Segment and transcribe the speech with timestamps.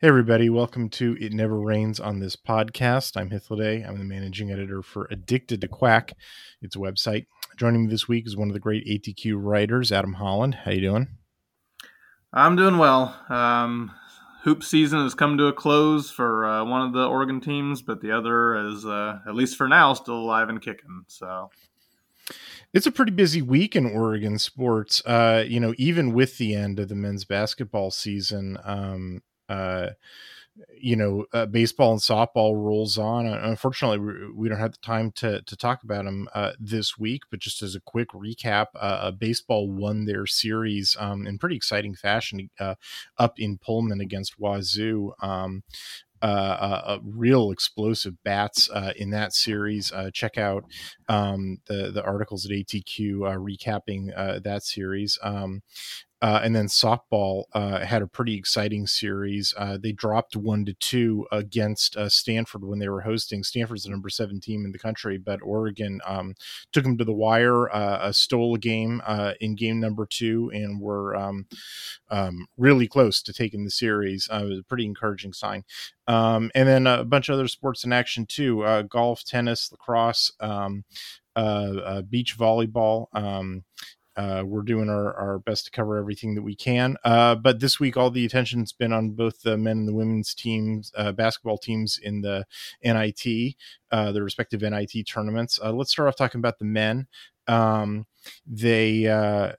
[0.00, 0.50] Hey, everybody.
[0.50, 3.16] Welcome to It Never Rains on this podcast.
[3.16, 3.88] I'm Hythloday.
[3.88, 6.14] I'm the managing editor for Addicted to Quack.
[6.60, 7.26] It's a website.
[7.56, 10.56] Joining me this week is one of the great ATQ writers, Adam Holland.
[10.56, 11.08] How you doing?
[12.32, 13.16] I'm doing well.
[13.28, 13.92] Um,
[14.42, 18.00] hoop season has come to a close for uh, one of the Oregon teams, but
[18.00, 21.04] the other is, uh, at least for now, still alive and kicking.
[21.06, 21.50] So
[22.72, 25.00] it's a pretty busy week in Oregon sports.
[25.06, 29.90] Uh, you know, even with the end of the men's basketball season, um, uh,
[30.76, 33.26] you know, uh, baseball and softball rolls on.
[33.26, 37.22] Uh, unfortunately, we don't have the time to to talk about them uh, this week.
[37.30, 41.94] But just as a quick recap, uh, baseball won their series um, in pretty exciting
[41.94, 42.74] fashion uh,
[43.18, 45.12] up in Pullman against Wazoo.
[45.20, 45.64] Um,
[46.22, 49.92] uh, uh, real explosive bats uh, in that series.
[49.92, 50.64] Uh, check out
[51.06, 55.18] um, the the articles at ATQ recapping that series.
[55.22, 55.62] Um,
[56.24, 59.52] uh, and then softball uh, had a pretty exciting series.
[59.58, 63.44] Uh, they dropped one to two against uh, Stanford when they were hosting.
[63.44, 66.34] Stanford's the number seven team in the country, but Oregon um,
[66.72, 70.80] took them to the wire, uh, stole a game uh, in game number two, and
[70.80, 71.44] were um,
[72.08, 74.26] um, really close to taking the series.
[74.32, 75.62] it was a pretty encouraging sign.
[76.06, 80.32] Um, and then a bunch of other sports in action too: golf, tennis, lacrosse.
[80.40, 80.84] Um,
[82.08, 83.64] beach volleyball, um,
[84.16, 86.96] uh, we're doing our, our best to cover everything that we can.
[87.04, 90.34] Uh, but this week, all the attention's been on both the men and the women's
[90.34, 92.44] teams, uh, basketball teams in the
[92.82, 93.54] NIT,
[93.90, 95.58] uh, the respective NIT tournaments.
[95.62, 97.06] Uh, let's start off talking about the men.
[97.46, 98.06] Um,
[98.46, 99.52] they uh,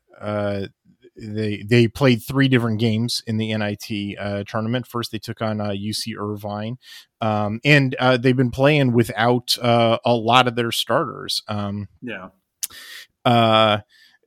[1.17, 4.88] they they played three different games in the NIT uh, tournament.
[4.88, 6.78] First, they took on uh, UC Irvine,
[7.22, 11.44] um, and uh, they've been playing without a lot of their starters.
[11.48, 12.30] Um, yeah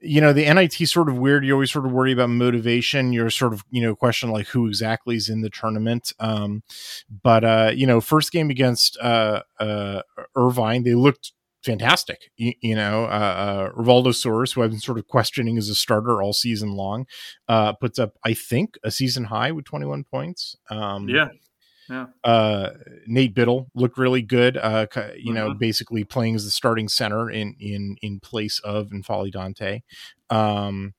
[0.01, 1.45] you know the nit sort of weird.
[1.45, 3.13] You always sort of worry about motivation.
[3.13, 6.13] You're sort of you know question like who exactly is in the tournament.
[6.19, 6.63] Um
[7.23, 10.03] but uh you know first game against uh uh
[10.37, 11.33] irvine they looked
[11.65, 15.69] fantastic you, you know uh, uh rivaldo soares who i've been sort of questioning as
[15.69, 17.05] a starter all season long
[17.49, 20.57] uh puts up i think a season high with 21 points.
[20.71, 21.29] Um yeah
[21.89, 22.07] yeah.
[22.23, 22.71] Uh,
[23.07, 24.57] Nate Bittle looked really good.
[24.57, 25.59] Uh, you know, mm-hmm.
[25.59, 29.83] basically playing as the starting center in in in place of N'Faly Dante.
[30.31, 30.95] Um,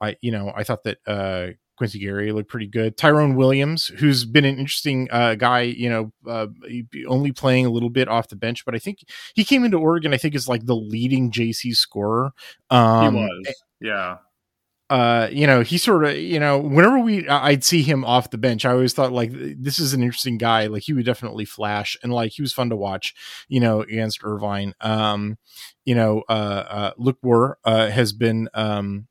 [0.00, 2.96] I you know I thought that uh, Quincy Guerrier looked pretty good.
[2.96, 6.46] Tyrone Williams, who's been an interesting uh, guy, you know, uh,
[7.06, 9.00] only playing a little bit off the bench, but I think
[9.34, 10.14] he came into Oregon.
[10.14, 12.32] I think is like the leading JC scorer.
[12.70, 14.16] Um, he was, yeah
[14.90, 18.38] uh, you know, he sort of, you know, whenever we, I'd see him off the
[18.38, 20.66] bench, I always thought like this is an interesting guy.
[20.66, 23.14] Like he would definitely flash, and like he was fun to watch,
[23.48, 24.74] you know, against Irvine.
[24.80, 25.36] Um,
[25.84, 26.32] you know, uh,
[26.68, 29.07] uh Lok Wur uh, has been um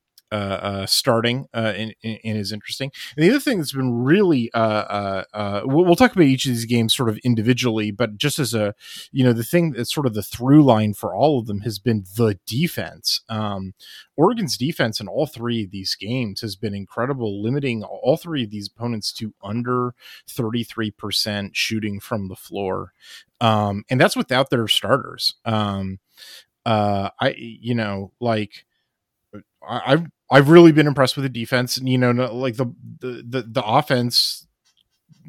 [0.88, 2.92] starting uh, and, is interesting.
[3.16, 6.46] And the other thing that's been really, uh, uh, uh, we'll, we'll, talk about each
[6.46, 8.76] of these games sort of individually, but just as a,
[9.12, 11.80] you know, the thing that's sort of the through line for all of them has
[11.80, 13.22] been the defense.
[13.30, 13.74] Um,
[14.16, 18.52] Oregon's defense in all three of these games has been incredible, limiting all three of
[18.52, 19.94] these opponents to under
[20.30, 22.94] 33% shooting from the floor.
[23.40, 25.36] Um, and that's without their starters.
[25.46, 26.00] Um,
[26.66, 28.66] uh, I, you know, like,
[29.68, 33.24] I, have I've really been impressed with the defense, and you know, like the the
[33.28, 34.44] the, the offense.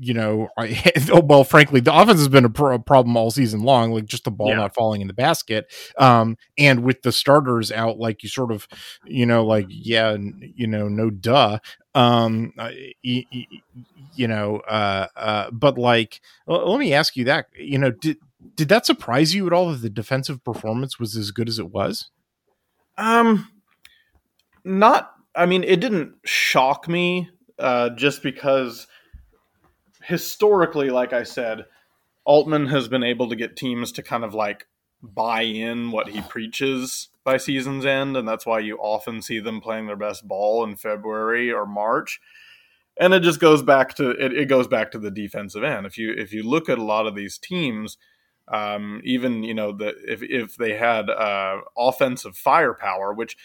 [0.00, 0.80] You know, I
[1.12, 3.90] oh, well, frankly, the offense has been a, pro- a, problem all season long.
[3.90, 4.54] Like just the ball yeah.
[4.54, 8.68] not falling in the basket, um, and with the starters out, like you sort of,
[9.04, 10.16] you know, like yeah,
[10.54, 11.58] you know, no duh,
[11.98, 12.52] um,
[13.02, 13.24] you,
[14.14, 18.18] you know, uh, uh, but like, let me ask you that, you know, did
[18.54, 21.70] did that surprise you at all that the defensive performance was as good as it
[21.70, 22.10] was?
[22.96, 23.48] Um,
[24.68, 28.86] not i mean it didn't shock me uh, just because
[30.02, 31.64] historically like i said
[32.24, 34.66] altman has been able to get teams to kind of like
[35.02, 39.60] buy in what he preaches by season's end and that's why you often see them
[39.60, 42.20] playing their best ball in february or march.
[43.00, 45.86] And it just goes back to it, it goes back to the defensive end.
[45.86, 47.96] If you if you look at a lot of these teams
[48.50, 53.36] um, even you know the if if they had uh, offensive firepower which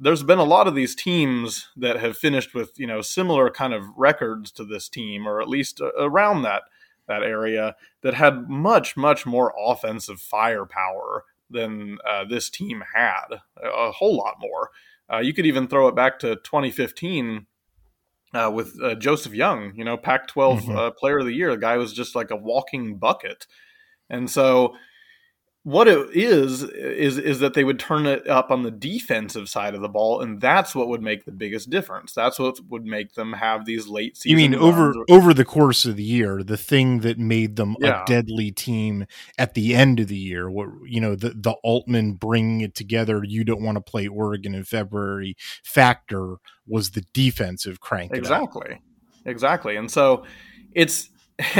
[0.00, 3.74] there's been a lot of these teams that have finished with you know similar kind
[3.74, 6.62] of records to this team, or at least around that
[7.06, 13.90] that area that had much much more offensive firepower than uh, this team had, a
[13.92, 14.70] whole lot more.
[15.12, 17.46] Uh, you could even throw it back to 2015
[18.32, 20.76] uh, with uh, Joseph Young, you know, Pac-12 mm-hmm.
[20.76, 21.50] Uh, Player of the Year.
[21.50, 23.46] The guy was just like a walking bucket,
[24.08, 24.74] and so
[25.62, 29.74] what it is is is that they would turn it up on the defensive side
[29.74, 32.14] of the ball, and that's what would make the biggest difference.
[32.14, 34.30] That's what would make them have these late season.
[34.30, 38.02] You mean over over the course of the year, the thing that made them Yeah.
[38.02, 39.04] a deadly team
[39.36, 43.22] at the end of the year, what you know, the the Altman bringing it together.
[43.22, 46.36] You don't want to play Oregon in February factor
[46.66, 48.12] was the defensive crank.
[48.14, 48.80] exactly
[49.26, 50.24] exactly and so
[50.72, 51.10] it's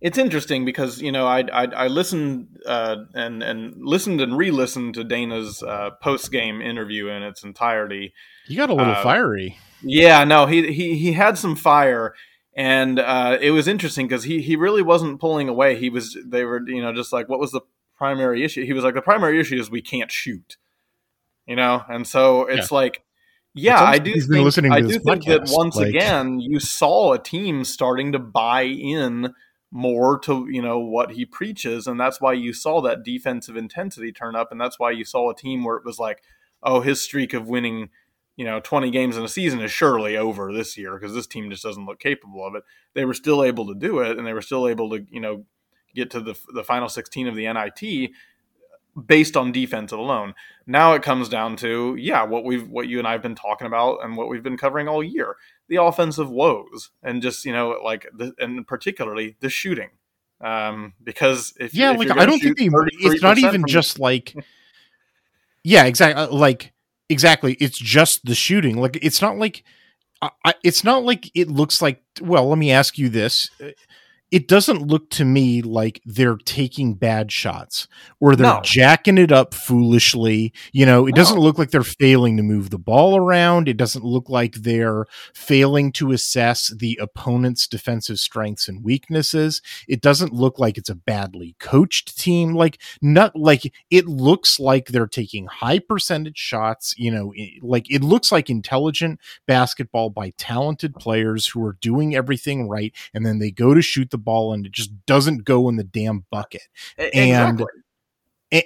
[0.00, 4.94] it's interesting because you know i i, I listened uh, and and listened and re-listened
[4.94, 8.12] to dana's uh, post-game interview in its entirety.
[8.46, 9.58] He got a little Uh, fiery.
[9.82, 12.14] yeah no he he, he had some fire
[12.58, 15.76] and uh, it was interesting because he, he really wasn't pulling away.
[15.78, 17.60] He was they were you know just like what was the
[17.98, 18.64] primary issue?
[18.64, 20.56] He was like the primary issue is we can't shoot.
[21.46, 21.84] You know?
[21.88, 23.02] And so it's like
[23.58, 27.64] yeah i do think, I do think that once like- again you saw a team
[27.64, 29.32] starting to buy in
[29.76, 34.10] more to you know what he preaches and that's why you saw that defensive intensity
[34.10, 36.22] turn up and that's why you saw a team where it was like
[36.62, 37.90] oh his streak of winning
[38.36, 41.50] you know 20 games in a season is surely over this year because this team
[41.50, 42.62] just doesn't look capable of it.
[42.94, 45.44] They were still able to do it and they were still able to you know
[45.94, 48.10] get to the the final 16 of the NIT
[49.06, 50.34] based on defense alone.
[50.66, 54.04] Now it comes down to yeah what we've what you and I've been talking about
[54.04, 55.36] and what we've been covering all year
[55.68, 59.90] the offensive woes and just you know like the, and particularly the shooting.
[60.40, 62.68] Um because if yeah if like i don't think they
[63.14, 64.34] it's not even just like
[65.64, 66.72] yeah exactly like
[67.08, 68.76] exactly it's just the shooting.
[68.76, 69.64] Like it's not like
[70.22, 73.50] I, I- it's not like it looks like well let me ask you this
[74.32, 77.86] it doesn't look to me like they're taking bad shots
[78.20, 78.60] or they're No.
[78.64, 80.52] jacking it up foolishly.
[80.72, 83.68] You know, it doesn't look like they're failing to move the ball around.
[83.68, 89.62] It doesn't look like they're failing to assess the opponent's defensive strengths and weaknesses.
[89.86, 92.52] It doesn't look like it's a badly coached team.
[92.54, 97.88] Like not like it looks like they're taking high percentage shots, you know, i- like
[97.90, 103.38] it looks like intelligent basketball by talented players who are doing everything right and then
[103.38, 106.62] they go to shoot the ball and it just doesn't go in the damn bucket
[106.98, 107.64] and- exactly.
[107.64, 107.85] A-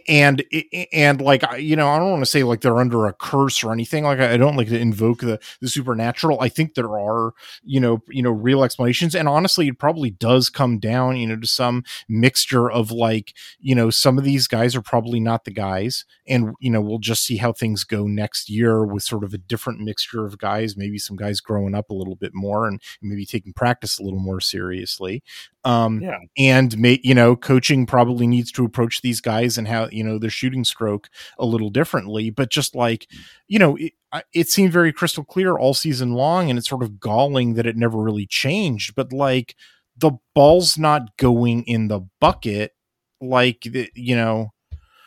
[0.08, 0.44] and
[0.92, 3.72] and like you know i don't want to say like they're under a curse or
[3.72, 6.40] anything like i don't like to invoke the the supernatural.
[6.40, 7.32] I think there are
[7.62, 11.36] you know you know real explanations and honestly it probably does come down you know
[11.36, 15.50] to some mixture of like you know some of these guys are probably not the
[15.50, 19.34] guys and you know we'll just see how things go next year with sort of
[19.34, 22.80] a different mixture of guys maybe some guys growing up a little bit more and
[23.02, 25.22] maybe taking practice a little more seriously
[25.64, 26.18] um Yeah.
[26.38, 30.18] and may, you know coaching probably needs to approach these guys and how you know
[30.18, 31.08] their shooting stroke
[31.38, 33.06] a little differently but just like
[33.48, 33.92] you know it,
[34.32, 37.76] it seemed very crystal clear all season long and it's sort of galling that it
[37.76, 39.54] never really changed but like
[39.96, 42.72] the ball's not going in the bucket
[43.20, 44.50] like the, you know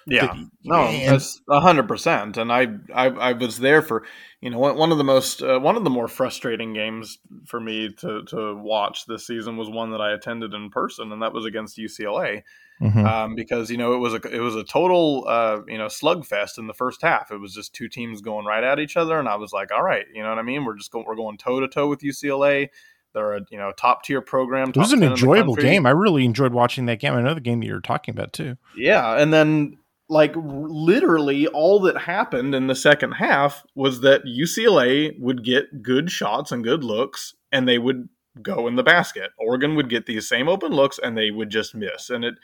[0.06, 2.38] Yeah, the- no, that's a hundred percent.
[2.38, 4.06] And I, I, I was there for,
[4.42, 7.94] you know, one of the most, uh, one of the more frustrating games for me
[8.00, 11.46] to to watch this season was one that I attended in person, and that was
[11.46, 12.44] against UCLA,
[12.82, 13.06] mhm.
[13.06, 16.58] um, because you know it was a it was a total, uh, you know, slugfest
[16.58, 17.32] in the first half.
[17.32, 19.84] It was just two teams going right at each other, and I was like, all
[19.84, 20.66] right, you know what I mean?
[20.66, 22.70] We're just going, we're going toe to toe with UCLA.
[23.14, 24.70] They're a you know top tier program.
[24.70, 27.22] it was an 10 in the enjoyable game i really enjoyed watching that game i
[27.22, 29.78] know the game that you're talking about too Yeah, and then
[30.14, 36.12] like literally all that happened in the second half was that UCLA would get good
[36.12, 38.08] shots and good looks and they would
[38.42, 39.32] go in the basket.
[39.38, 42.10] Oregon would get these same open looks and they would just miss.
[42.10, 42.36] And it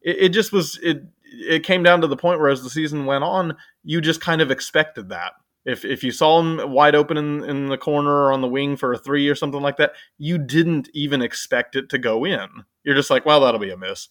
[0.00, 3.04] it, it just was it it came down to the point where as the season
[3.04, 5.32] went on, you just kind of expected that.
[5.64, 8.76] If, if you saw him wide open in, in the corner or on the wing
[8.76, 12.48] for a three or something like that, you didn't even expect it to go in.
[12.84, 14.08] You're just like, well, that'll be a miss.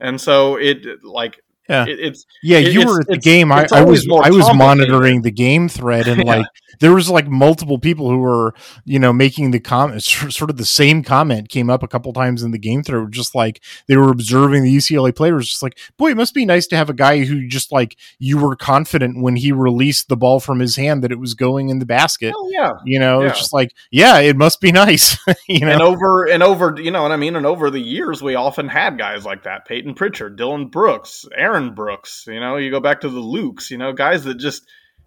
[0.00, 1.84] And so it like Yeah.
[1.86, 3.52] it, it's Yeah, It- you it's- were at the game.
[3.52, 6.36] I, I was I was monitoring the game thread, and Yeah.
[6.36, 6.46] like
[6.80, 10.06] there was like multiple people who were you know making the comments.
[10.34, 13.10] Sort of the same comment came up a couple times in the game thread.
[13.12, 16.66] Just like they were observing the UCLA players, just like boy, it must be nice
[16.68, 20.40] to have a guy who just like you were confident when he released the ball
[20.40, 22.32] from his hand that it was going in the basket.
[22.36, 22.72] oh yeah.
[22.84, 25.18] You know, it's just like yeah, it must be nice.
[25.48, 27.36] you know, And over and over, you know what I mean.
[27.36, 31.57] And over the years, we often had guys like that: Payton Pritchard, Dillon Brooks, Aaron
[31.74, 32.24] Brooks.
[32.26, 33.70] You know, you go back to the Lukes.
[33.70, 34.66] You know, guys that just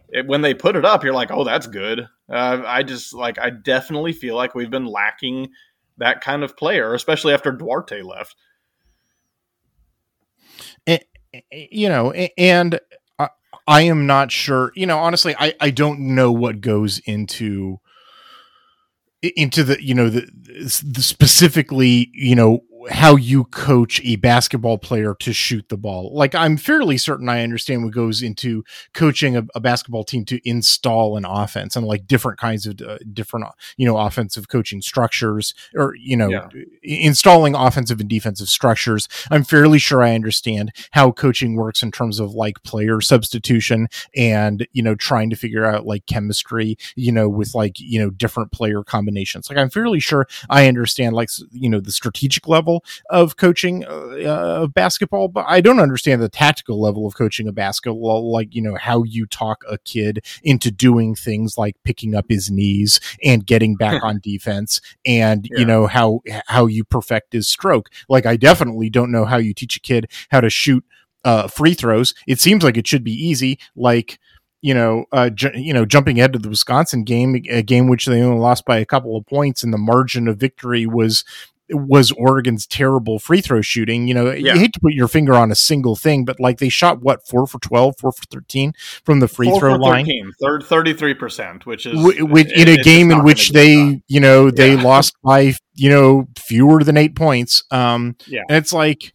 [0.09, 2.07] it, when they put it up, you're like, oh, that's good.
[2.29, 5.49] Uh, I just like I definitely feel like we've been lacking
[5.97, 8.35] that kind of player, especially after Duarte left.
[11.51, 12.79] you know, and
[13.17, 13.29] I,
[13.67, 14.71] I am not sure.
[14.75, 17.79] You know, honestly, I I don't know what goes into
[19.21, 25.15] into the you know the, the specifically you know how you coach a basketball player
[25.19, 26.11] to shoot the ball.
[26.13, 30.39] Like I'm fairly certain I understand what goes into coaching a, a basketball team to
[30.47, 33.45] install an offense and like different kinds of uh, different
[33.77, 36.47] you know offensive coaching structures or you know yeah.
[36.81, 39.07] installing offensive and defensive structures.
[39.29, 44.67] I'm fairly sure I understand how coaching works in terms of like player substitution and
[44.71, 48.51] you know trying to figure out like chemistry, you know with like you know different
[48.51, 49.49] player combinations.
[49.49, 52.70] Like I'm fairly sure I understand like you know the strategic level
[53.09, 57.51] of coaching uh, of basketball, but I don't understand the tactical level of coaching a
[57.51, 62.25] basketball, like, you know, how you talk a kid into doing things like picking up
[62.29, 65.59] his knees and getting back on defense and, yeah.
[65.59, 67.89] you know, how, how you perfect his stroke.
[68.07, 70.83] Like, I definitely don't know how you teach a kid how to shoot
[71.23, 72.13] uh, free throws.
[72.27, 73.59] It seems like it should be easy.
[73.75, 74.19] Like,
[74.61, 78.05] you know, uh, ju- you know, jumping ahead to the Wisconsin game, a game which
[78.05, 81.25] they only lost by a couple of points, and the margin of victory was
[81.73, 84.07] was Oregon's terrible free throw shooting.
[84.07, 84.53] You know, yeah.
[84.53, 87.25] you hate to put your finger on a single thing, but like they shot what
[87.27, 88.73] four for 12, 4 for 13
[89.03, 90.07] from the free four throw line.
[90.41, 94.75] third 33%, which is w- it, in a game in which they, you know, they
[94.75, 94.81] yeah.
[94.83, 97.63] lost by, you know, fewer than eight points.
[97.71, 98.41] Um, yeah.
[98.49, 99.13] And it's like,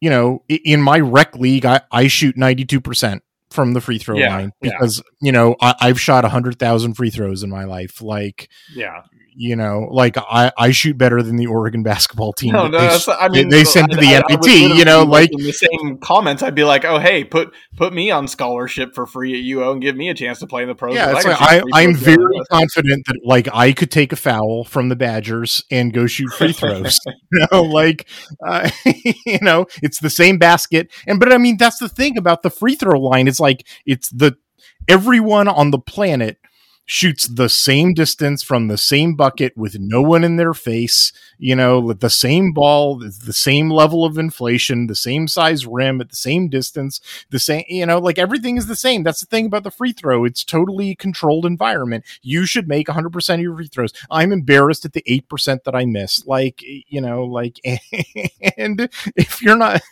[0.00, 3.20] you know, in my rec league, I, I shoot 92%
[3.52, 5.26] from the free throw yeah, line because yeah.
[5.26, 8.00] you know I, have shot a hundred thousand free throws in my life.
[8.00, 9.02] Like, yeah,
[9.34, 12.52] you know, like I, I shoot better than the Oregon basketball team.
[12.52, 15.30] No, no, they, I mean, they, they send to the I, NIT, you know, like
[15.32, 19.06] in the same comments, I'd be like, oh, hey, put put me on scholarship for
[19.06, 20.94] free at UO and give me a chance to play in the pros.
[20.94, 24.96] Yeah, like I, am very confident that like I could take a foul from the
[24.96, 26.98] Badgers and go shoot free throws.
[27.32, 28.06] you know, like,
[28.46, 28.70] uh,
[29.26, 30.90] you know, it's the same basket.
[31.06, 33.28] And, but I mean, that's the thing about the free throw line.
[33.28, 34.36] It's like, it's the,
[34.88, 36.38] everyone on the planet
[36.92, 41.56] shoots the same distance from the same bucket with no one in their face, you
[41.56, 46.14] know, the same ball, the same level of inflation, the same size rim at the
[46.14, 49.02] same distance, the same, you know, like everything is the same.
[49.02, 50.24] That's the thing about the free throw.
[50.24, 52.04] It's totally controlled environment.
[52.22, 53.92] You should make 100% of your free throws.
[54.08, 56.24] I'm embarrassed at the 8% that I miss.
[56.28, 57.58] Like, you know, like,
[58.56, 59.82] and if you're not,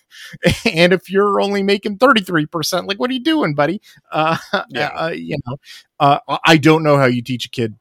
[0.65, 3.83] and if you're only making 33%, like, what are you doing, buddy?
[4.13, 4.37] Uh,
[4.69, 4.91] yeah.
[4.95, 5.57] uh you know,
[5.99, 7.75] uh, I don't know how you teach a kid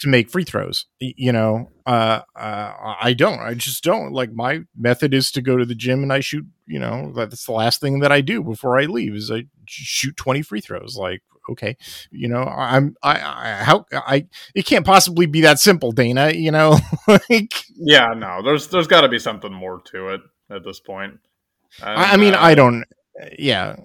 [0.00, 0.86] to make free throws.
[1.00, 3.40] You know, uh, uh, I don't.
[3.40, 4.12] I just don't.
[4.12, 6.46] Like my method is to go to the gym and I shoot.
[6.66, 10.16] You know, that's the last thing that I do before I leave is I shoot
[10.16, 10.96] twenty free throws.
[10.96, 11.76] Like, okay,
[12.10, 16.30] you know, I'm I, I how I it can't possibly be that simple, Dana.
[16.32, 20.20] You know, like yeah, no, there's there's got to be something more to it
[20.50, 21.20] at this point.
[21.82, 22.84] And, I mean, uh, I don't.
[23.38, 23.76] Yeah,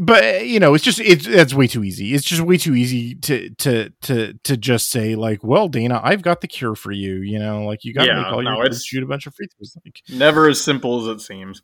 [0.00, 2.14] but you know, it's just it's that's way too easy.
[2.14, 6.22] It's just way too easy to to to to just say like, well, Dana, I've
[6.22, 7.16] got the cure for you.
[7.16, 9.34] You know, like you got to yeah, make all no, your shoot a bunch of
[9.34, 9.76] free throws.
[9.84, 11.60] Like never as simple as it seems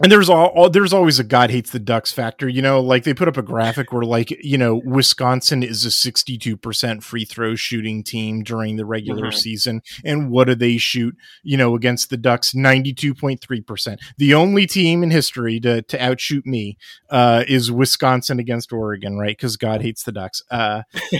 [0.00, 2.80] and there's all, all, there's always a God hates the Ducks factor, you know.
[2.80, 7.02] Like they put up a graphic where like you know Wisconsin is a 62 percent
[7.02, 9.38] free throw shooting team during the regular mm-hmm.
[9.38, 11.16] season, and what do they shoot?
[11.42, 14.00] You know, against the Ducks, 92.3 percent.
[14.18, 16.78] The only team in history to to outshoot me
[17.10, 19.36] uh, is Wisconsin against Oregon, right?
[19.36, 20.42] Because God hates the Ducks.
[20.48, 20.82] Uh,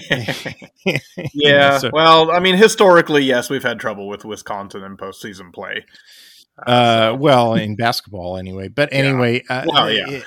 [1.35, 1.78] yeah.
[1.78, 1.90] so.
[1.92, 5.85] Well, I mean, historically, yes, we've had trouble with Wisconsin in postseason play.
[6.67, 8.69] Uh, well, in basketball anyway.
[8.69, 9.59] But anyway, yeah.
[9.59, 10.21] Uh, well, yeah.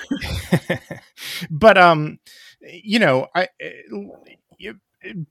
[1.50, 2.18] but um,
[2.60, 3.48] you know, I.
[3.64, 4.72] Uh,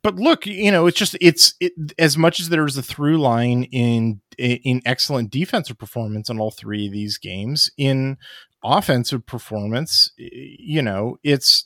[0.01, 3.63] but look, you know, it's just it's it, as much as there's a through line
[3.65, 7.71] in in excellent defensive performance in all three of these games.
[7.77, 8.17] In
[8.63, 11.65] offensive performance, you know, it's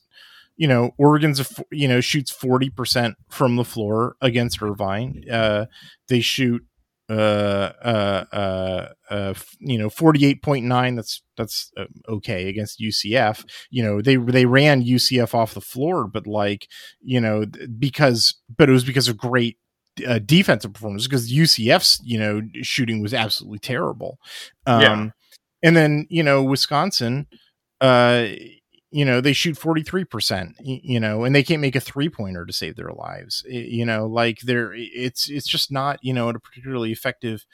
[0.56, 5.24] you know Oregon's a, you know shoots forty percent from the floor against Irvine.
[5.30, 5.66] Uh,
[6.08, 6.64] they shoot
[7.10, 10.96] uh, uh, uh, uh, you know, 48.9.
[10.96, 13.46] That's, that's uh, okay against UCF.
[13.70, 16.68] You know, they, they ran UCF off the floor, but like,
[17.02, 17.46] you know,
[17.78, 19.58] because, but it was because of great
[20.08, 24.20] uh, defensive performance because UCF's, you know, shooting was absolutely terrible.
[24.66, 25.10] Um, yeah.
[25.64, 27.28] and then, you know, Wisconsin,
[27.82, 28.28] uh,
[28.96, 32.54] you know they shoot 43% you know and they can't make a three pointer to
[32.54, 36.94] save their lives you know like they're it's it's just not you know a particularly
[36.94, 37.46] effective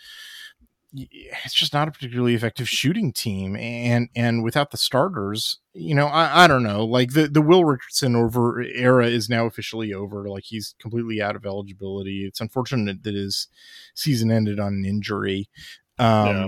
[0.93, 6.05] it's just not a particularly effective shooting team and and without the starters you know
[6.05, 10.29] i, I don't know like the the will richardson over era is now officially over
[10.29, 13.47] like he's completely out of eligibility it's unfortunate that his
[13.95, 15.49] season ended on an injury
[15.97, 16.47] um yeah.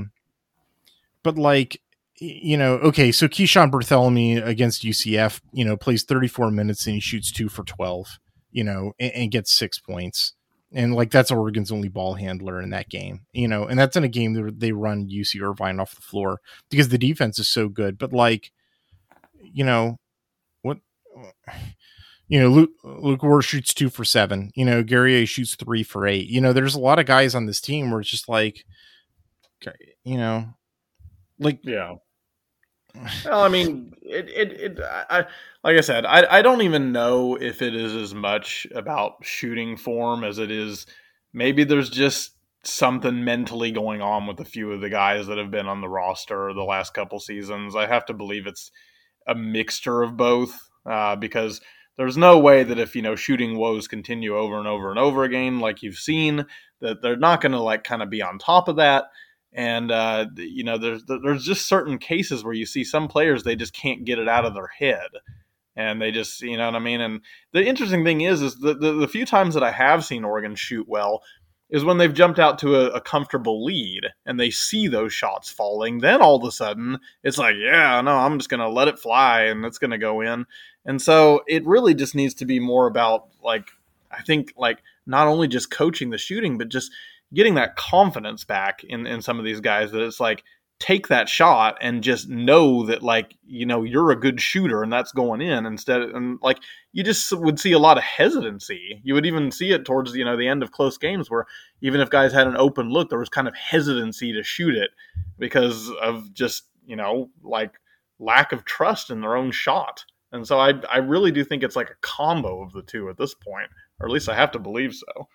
[1.23, 1.81] but like
[2.23, 6.99] you know, okay, so Keeshawn Barthelemy against UCF, you know, plays 34 minutes and he
[6.99, 8.19] shoots two for 12,
[8.51, 10.33] you know, and, and gets six points.
[10.71, 14.03] and like that's Oregon's only ball handler in that game, you know, and that's in
[14.03, 16.39] a game that they run UC Irvine off the floor
[16.69, 17.97] because the defense is so good.
[17.97, 18.51] But like,
[19.41, 19.97] you know,
[20.61, 20.77] what,
[22.27, 24.51] you know, Luke Luke Ward shoots two for seven.
[24.55, 26.27] You know, Guerrier shoots three for eight.
[26.27, 28.65] You know, there's a lot of guys on this team where it's just like,
[30.03, 30.45] you know,
[31.39, 31.95] like yeah.
[33.25, 35.25] Well, I mean, it, it, it I,
[35.63, 39.77] like I said, I, I don't even know if it is as much about shooting
[39.77, 40.85] form as it is.
[41.33, 42.33] Maybe there's just
[42.63, 45.89] something mentally going on with a few of the guys that have been on the
[45.89, 47.75] roster the last couple seasons.
[47.75, 48.71] I have to believe it's
[49.27, 51.61] a mixture of both uh, because
[51.97, 55.23] there's no way that if you know shooting woes continue over and over and over
[55.23, 56.45] again, like you've seen,
[56.79, 59.05] that they're not going to like kind of be on top of that.
[59.53, 63.55] And uh, you know, there's there's just certain cases where you see some players they
[63.55, 65.09] just can't get it out of their head
[65.75, 67.01] and they just you know what I mean.
[67.01, 70.23] And the interesting thing is, is the, the, the few times that I have seen
[70.23, 71.23] Oregon shoot well
[71.69, 75.49] is when they've jumped out to a, a, comfortable lead and they see those shots
[75.49, 75.99] falling.
[75.99, 79.43] Then all of a sudden it's like, yeah, no, I'm just gonna let it fly
[79.43, 80.45] and it's gonna go in.
[80.85, 83.69] And so it really just needs to be more about like
[84.11, 86.91] I think like not only just coaching the shooting, but just
[87.33, 90.43] getting that confidence back in, in some of these guys that it's like
[90.79, 94.91] take that shot and just know that like you know you're a good shooter and
[94.91, 96.59] that's going in instead of, and like
[96.91, 98.99] you just would see a lot of hesitancy.
[99.03, 101.45] You would even see it towards you know the end of close games where
[101.81, 104.91] even if guys had an open look there was kind of hesitancy to shoot it
[105.39, 107.79] because of just you know like
[108.19, 110.03] lack of trust in their own shot.
[110.33, 113.17] And so i i really do think it's like a combo of the two at
[113.17, 115.27] this point or at least i have to believe so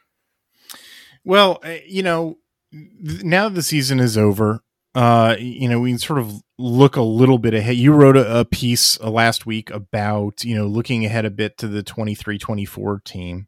[1.28, 2.38] well eh, you know
[2.72, 4.62] now the season is over
[4.94, 7.76] uh, you know, we can sort of look a little bit ahead.
[7.76, 11.56] You wrote a, a piece uh, last week about, you know, looking ahead a bit
[11.58, 13.46] to the 23 24 team.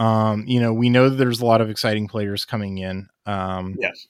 [0.00, 3.08] Um, you know, we know that there's a lot of exciting players coming in.
[3.26, 4.08] Um, yes.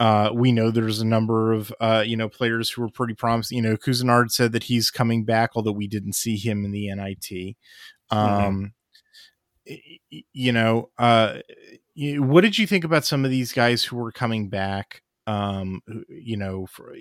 [0.00, 3.56] Uh, we know there's a number of uh, you know players who are pretty promising.
[3.56, 6.92] You know, Couisnard said that he's coming back, although we didn't see him in the
[6.92, 7.20] NIT.
[7.30, 8.16] Mm-hmm.
[8.16, 8.72] Um,
[9.68, 10.18] mm-hmm.
[10.32, 11.40] You know, uh,
[11.96, 15.02] what did you think about some of these guys who were coming back?
[15.26, 16.94] um, you know, for,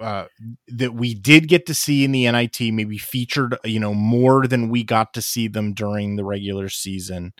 [0.00, 0.26] uh,
[0.68, 4.68] that we did get to see in the NIT, maybe featured, you know, more than
[4.68, 7.32] we got to see them during the regular season.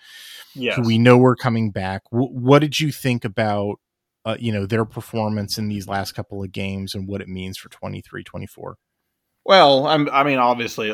[0.55, 2.03] Yeah, we know we're coming back.
[2.11, 3.77] W- what did you think about,
[4.25, 7.59] uh, you know, their performance in these last couple of games and what it means
[7.59, 8.77] for 23 24?
[9.45, 10.91] Well, I'm, I mean, obviously,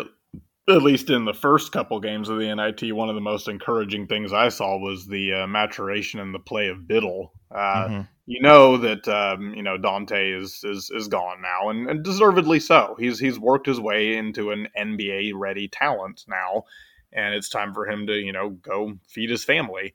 [0.68, 4.06] at least in the first couple games of the NIT, one of the most encouraging
[4.06, 7.30] things I saw was the uh, maturation and the play of Bittle.
[7.50, 8.00] Uh, mm-hmm.
[8.26, 12.58] You know that um, you know Dante is is is gone now, and, and, deservedly
[12.58, 12.96] so.
[12.98, 16.64] He's he's worked his way into an NBA ready talent now,
[17.12, 19.92] and it's time for him to you know go feed his family.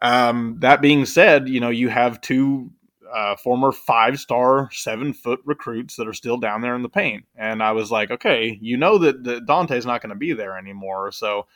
[0.00, 2.70] Um, that being said, you know you have two
[3.12, 7.24] uh, former five star, seven foot recruits that are still down there in the paint.
[7.36, 10.56] And I was like, okay, you know that, that Dante's not going to be there
[10.58, 11.12] anymore.
[11.12, 11.46] So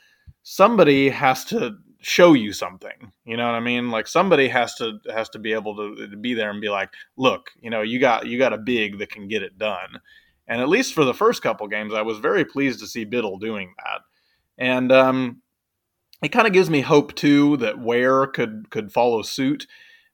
[0.43, 3.11] somebody has to show you something.
[3.25, 3.91] You know what I mean?
[3.91, 6.89] Like somebody has to has to be able to, to be there and be like,
[7.15, 9.99] look, you know, you got you got a big that can get it done.
[10.47, 13.39] And at least for the first couple games, I was very pleased to see Bittle
[13.39, 14.01] doing that.
[14.57, 15.41] And um,
[16.21, 19.67] it kind of gives me hope too that Ware could could follow suit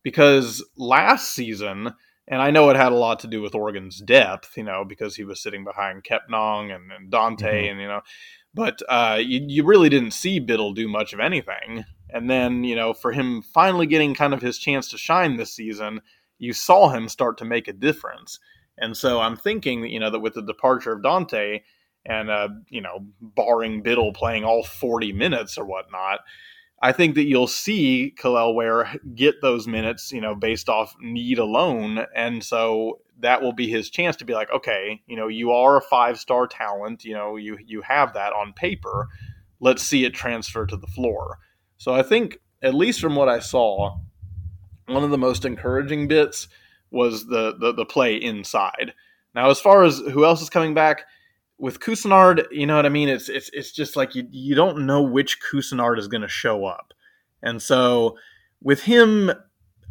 [0.08, 1.91] because last season,
[2.30, 5.17] and I know it had a lot to do with Oregon's depth, you know, because
[5.17, 7.72] he was sitting behind Kepnang and, and Dante, mm-hmm.
[7.72, 8.00] and you know,
[8.54, 11.84] but uh, you, you really didn't see Bittle do much of anything.
[12.10, 15.54] And then, you know, for him finally getting kind of his chance to shine this
[15.54, 16.00] season,
[16.39, 18.39] you saw him start to make a difference.
[18.78, 21.63] And so I'm thinking, you know, that with the departure of Dante
[22.06, 26.22] and, uh, you know, barring Bittle playing all 40 minutes or whatnot,
[26.82, 31.40] I think that you'll see Kel'el Ware get those minutes, you know, based off need
[31.40, 32.06] alone.
[32.16, 35.78] And so that will be his chance to be like, okay, you know, you are
[35.78, 39.08] a five star talent, you know, you you have that on paper.
[39.60, 41.40] Let's see it transfer to the floor.
[41.78, 43.98] So I think, at least from what I saw,
[44.86, 46.48] one of the most encouraging bits
[46.92, 48.94] was the the, the play inside.
[49.34, 51.06] Now, as far as who else is coming back,
[51.60, 53.10] with Couisnard, you know what I mean?
[53.10, 56.65] It's it's it's just like you you don't know which Couisnard is going to show
[56.65, 56.93] up,
[57.41, 58.17] and so
[58.62, 59.32] with him,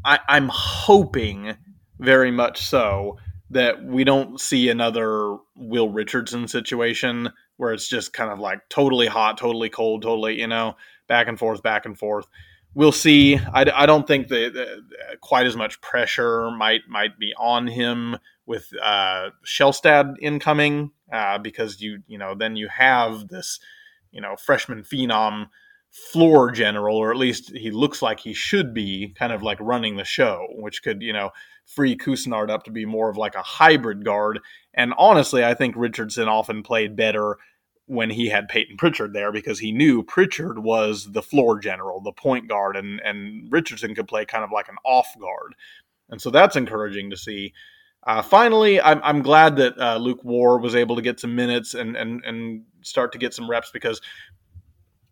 [0.04, 1.56] I, I'm hoping
[1.98, 3.18] very much so
[3.50, 9.06] that we don't see another Will Richardson situation where it's just kind of like totally
[9.06, 10.76] hot, totally cold, totally you know
[11.08, 12.26] back and forth, back and forth.
[12.74, 13.38] We'll see.
[13.38, 14.82] I, I don't think that
[15.20, 21.80] quite as much pressure might might be on him with uh, Shelstad incoming uh, because
[21.80, 23.58] you you know then you have this
[24.10, 25.48] you know freshman phenom
[25.96, 29.96] floor general, or at least he looks like he should be kind of like running
[29.96, 31.30] the show, which could, you know,
[31.64, 34.40] free Couisnard up to be more of like a hybrid guard.
[34.74, 37.38] And honestly, I think Richardson often played better
[37.86, 42.12] when he had Payton Pritchard there because he knew Pritchard was the floor general, the
[42.12, 45.54] point guard, and and Richardson could play kind of like an off guard,
[46.10, 47.52] and so that's encouraging to see.
[48.06, 51.74] Uh, finally, I'm, I'm glad that uh, Lok Wur was able to get some minutes
[51.74, 54.00] and, and and start to get some reps because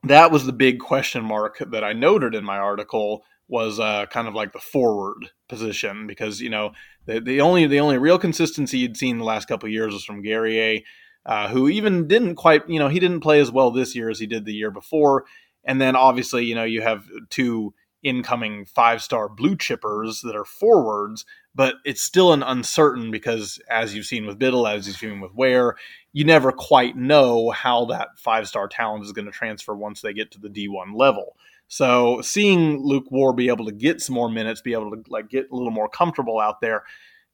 [0.04, 4.28] that was the big question mark that I noted in my article was uh, kind
[4.28, 6.72] of like the forward position because you know
[7.06, 10.22] the, the only the only real consistency you'd seen the last couple years was from
[10.22, 10.80] Guerrier,
[11.26, 14.20] uh, who even didn't quite you know he didn't play as well this year as
[14.20, 15.24] he did the year before,
[15.64, 17.74] and then obviously you know you have two
[18.04, 23.94] incoming five star blue chippers that are forwards, but it's still an uncertain because as
[23.94, 25.76] you've seen with Bittle, as you've seen with Ware,
[26.12, 30.12] you never quite know how that five star talent is going to transfer once they
[30.12, 31.36] get to the D1 level.
[31.66, 35.28] So seeing Lok Wur be able to get some more minutes, be able to like
[35.28, 36.84] get a little more comfortable out there,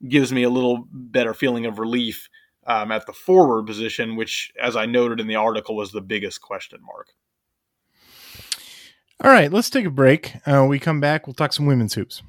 [0.09, 2.28] gives me a little better feeling of relief
[2.66, 6.40] um, at the forward position, which, as I noted in the article, was the biggest
[6.40, 7.09] question mark.
[9.22, 10.37] All right, let's take a break.
[10.46, 12.22] Uh, we come back, we'll talk some women's hoops.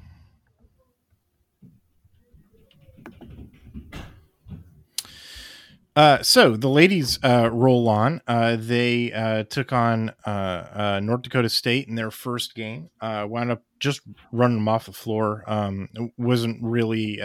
[5.94, 8.22] Uh, so the ladies uh, roll on.
[8.26, 12.88] Uh, they uh, took on uh, uh, North Dakota State in their first game.
[13.02, 14.00] wound up just
[14.30, 15.44] running them off the floor.
[15.46, 17.20] Um, wasn't really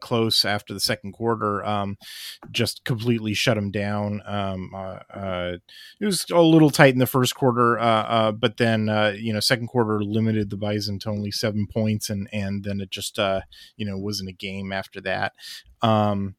[0.00, 1.64] close after the second quarter.
[1.64, 1.96] Um,
[2.50, 4.22] just completely shut them down.
[4.26, 4.70] Um,
[5.14, 7.76] it was a little tight in the first quarter,
[8.40, 12.64] but then you know second quarter limited the Bison to only seven points, and and
[12.64, 13.16] then it just
[13.76, 15.34] you know wasn't a game after that.
[15.82, 16.34] Um,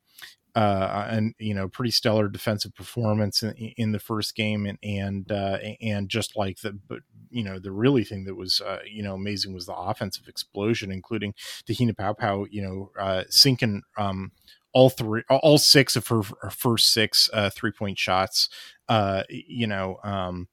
[0.55, 4.65] uh, and you know pretty stellar defensive performance in, in the first game.
[4.65, 8.61] And and uh, and just like the but you know the really thing that was
[8.61, 11.33] uh, you know amazing was the offensive explosion including
[11.65, 14.31] Te-Hina Paopao you know uh, sinking um,
[14.73, 18.49] all three all six of her, her first six uh, three point shots.
[18.87, 20.47] Uh, you know um,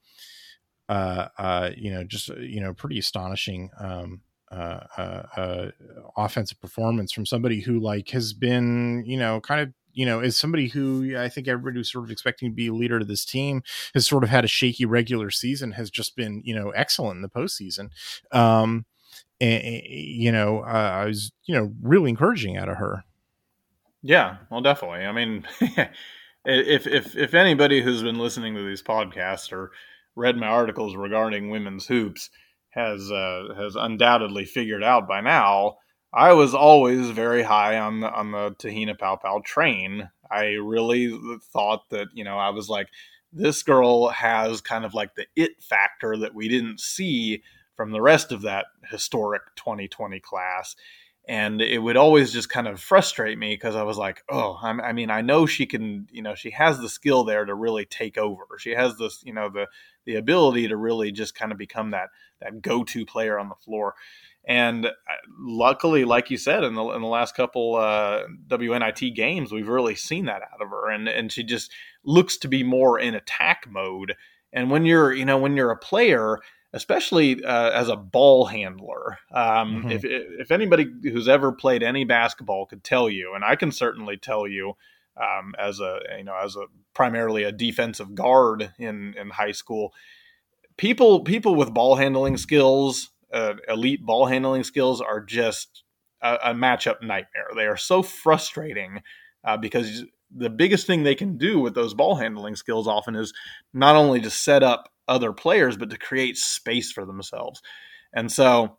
[1.76, 4.20] you know just you know pretty astonishing um,
[4.52, 5.70] uh, uh, uh,
[6.16, 10.36] offensive performance from somebody who like has been you know kind of you know, as
[10.36, 13.24] somebody who I think everybody was sort of expecting to be a leader to this
[13.24, 13.62] team
[13.94, 17.22] has sort of had a shaky regular season, has just been, you know, excellent in
[17.22, 17.88] the postseason.
[18.30, 18.84] Um,
[19.40, 23.04] and, you know, uh, I was, you know, really encouraging out of her.
[24.02, 25.06] Yeah, well, definitely.
[25.06, 25.46] I mean,
[26.44, 29.72] if if if anybody who's been listening to these podcasts or
[30.14, 32.28] read my articles regarding women's hoops
[32.68, 35.78] has uh, has undoubtedly figured out by now
[36.16, 40.10] I was always very high on the on the Te-Hina Paopao train.
[40.30, 41.18] I really
[41.52, 42.88] thought that you know I was like
[43.32, 47.42] this girl has kind of like the it factor that we didn't see
[47.76, 50.74] from the rest of that historic 2020 class
[51.28, 54.80] and it would always just kind of frustrate me because I was like, oh, I'm,
[54.80, 57.84] i mean, I know she can, you know, she has the skill there to really
[57.84, 58.44] take over.
[58.58, 59.66] She has this, you know, the
[60.04, 63.56] the ability to really just kind of become that that go to player on the
[63.56, 63.94] floor.
[64.46, 64.90] And uh,
[65.40, 69.96] luckily, like you said, in the in the last couple uh, WNIT games, we've really
[69.96, 71.72] seen that out of her, and and she just
[72.04, 74.14] looks to be more in attack mode.
[74.52, 76.38] And when you're, you know, when you're a player,
[76.72, 79.90] especially uh, as a ball handler, um, mm-hmm.
[79.90, 84.16] if if anybody who's ever played any basketball could tell you, and I can certainly
[84.16, 84.74] tell you,
[85.16, 89.92] um, as a you know as a primarily a defensive guard in in high school,
[90.76, 95.82] people people with ball handling skills uh, elite ball handling skills are just
[96.22, 97.48] a, a matchup nightmare.
[97.54, 99.02] They are so frustrating
[99.44, 103.32] uh, because the biggest thing they can do with those ball handling skills often is
[103.72, 107.62] not only to set up other players, but to create space for themselves.
[108.12, 108.78] And so,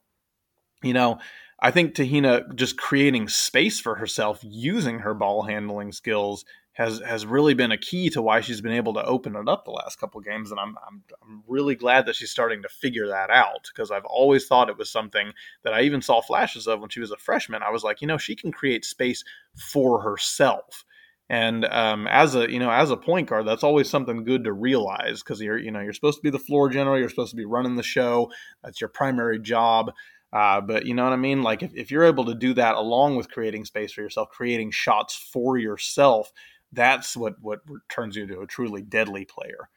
[0.84, 1.20] you know,
[1.60, 6.46] I think Te-Hina just creating space for herself using her ball handling skills
[6.78, 9.66] has has really been a key to why she's been able to open it up
[9.66, 13.08] the last couple games, and I'm, I'm I'm really glad that she's starting to figure
[13.08, 16.80] that out because I've always thought it was something that I even saw flashes of
[16.80, 17.64] when she was a freshman.
[17.64, 19.24] I was like, you know, she can create space
[19.56, 20.86] for herself,
[21.32, 24.54] and um, as a you know as a point guard, that's always something good to
[24.54, 27.38] realize because you're you know you're supposed to be the floor general, you're supposed to
[27.38, 28.32] be running the show,
[28.64, 29.92] that's your primary job.
[30.34, 31.42] Uh, but you know what I mean?
[31.42, 34.72] Like if, if you're able to do that along with creating space for yourself, creating
[34.72, 36.32] shots for yourself,
[36.72, 39.70] that's what what turns you into a truly deadly player.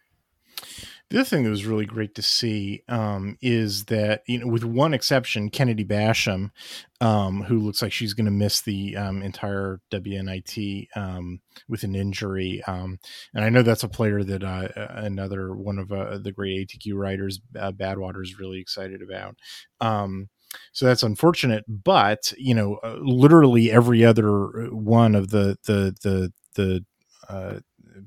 [1.08, 4.62] The other thing that was really great to see um, is that, you know, with
[4.62, 6.52] one exception, Kennedy Basham,
[7.00, 11.96] um, who looks like she's going to miss the um, entire WNIT um, with an
[11.96, 12.62] injury.
[12.68, 13.00] Um,
[13.34, 16.94] and I know that's a player that uh, another one of uh, the great ATQ
[16.94, 19.36] writers, uh, Badwater, is really excited about.
[19.80, 20.28] Um,
[20.72, 26.32] so that's unfortunate, but you know, uh, literally every other one of the the the
[26.54, 26.84] the
[27.28, 27.60] uh,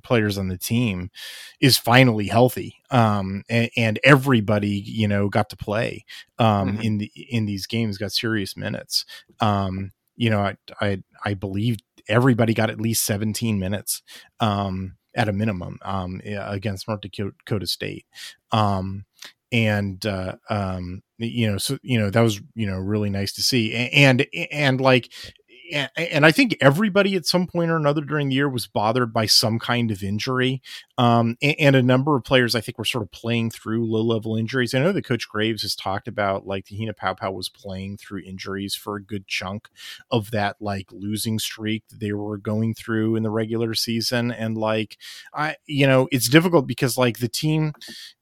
[0.04, 1.10] players on the team
[1.62, 6.04] is finally healthy um, and, and, everybody you know got to play
[6.40, 6.82] um, mm-hmm.
[6.82, 9.06] in the in these games got serious minutes.
[9.40, 11.78] Um, you know I, I i believe
[12.08, 14.02] everybody got at least 17 minutes
[14.40, 18.06] um, at a minimum um, against north dakota state.
[18.52, 19.06] Um,
[19.52, 23.44] and uh, um, you know so you know that was you know really nice to
[23.44, 23.74] see.
[23.76, 25.12] And and like
[25.72, 29.26] and I think everybody at some point or another during the year was bothered by
[29.26, 30.62] some kind of injury.
[30.98, 34.36] Um, and, a number of players, I think, were sort of playing through low level
[34.36, 34.74] injuries.
[34.74, 38.76] I know that Coach Graves has talked about like Te-Hina Paopao was playing through injuries
[38.76, 39.70] for a good chunk
[40.12, 44.32] of that like losing streak that they were going through in the regular season.
[44.32, 44.98] And like,
[45.34, 47.74] I, you know, it's difficult because like the team,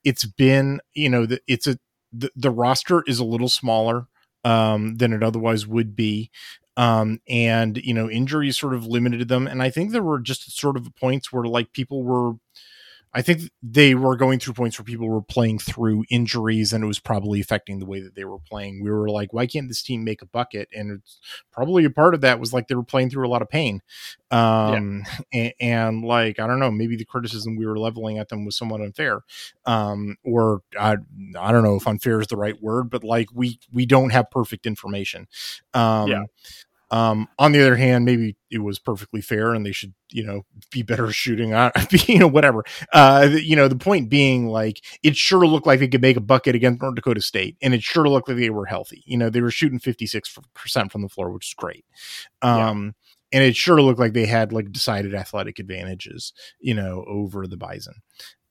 [0.03, 1.77] it's been, you know, the, it's a,
[2.13, 4.07] the, the roster is a little smaller
[4.43, 6.31] um, than it otherwise would be
[6.77, 10.57] um, and you know injuries sort of limited them and i think there were just
[10.57, 12.33] sort of points where like people were
[13.13, 16.87] I think they were going through points where people were playing through injuries and it
[16.87, 18.81] was probably affecting the way that they were playing.
[18.81, 20.69] We were like, why can't this team make a bucket?
[20.73, 21.19] And it's
[21.51, 23.81] probably a part of that was like they were playing through a lot of pain.
[24.31, 25.41] Um, yeah.
[25.41, 28.57] and, and, like, I don't know, maybe the criticism we were leveling at them was
[28.57, 29.23] somewhat unfair.
[29.65, 30.95] Um, or I,
[31.37, 34.31] I don't know if unfair is the right word, but like we, we don't have
[34.31, 35.27] perfect information.
[35.73, 36.23] Um, yeah.
[36.91, 40.41] Um, on the other hand, maybe it was perfectly fair and they should, you know,
[40.71, 41.71] be better shooting on,
[42.05, 42.65] you know, whatever.
[42.91, 46.21] Uh, you know, the point being like, it sure looked like they could make a
[46.21, 49.03] bucket against North Dakota State and it sure looked like they were healthy.
[49.05, 51.85] You know, they were shooting 56% from the floor, which is great.
[52.41, 52.93] Um,
[53.31, 53.37] yeah.
[53.39, 57.57] and it sure looked like they had like decided athletic advantages, you know, over the
[57.57, 57.95] Bison.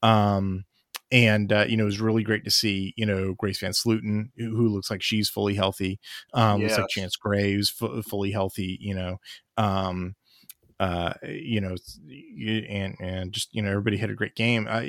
[0.02, 0.64] Um,
[1.12, 4.68] and uh, you know it was really great to see you know Grace VanSlooten who
[4.68, 5.98] looks like she's fully healthy
[6.34, 6.70] um yes.
[6.70, 9.18] looks like Chance Graves f- fully healthy you know
[9.56, 10.14] um
[10.78, 11.76] uh you know
[12.68, 14.82] and and just you know everybody had a great game uh,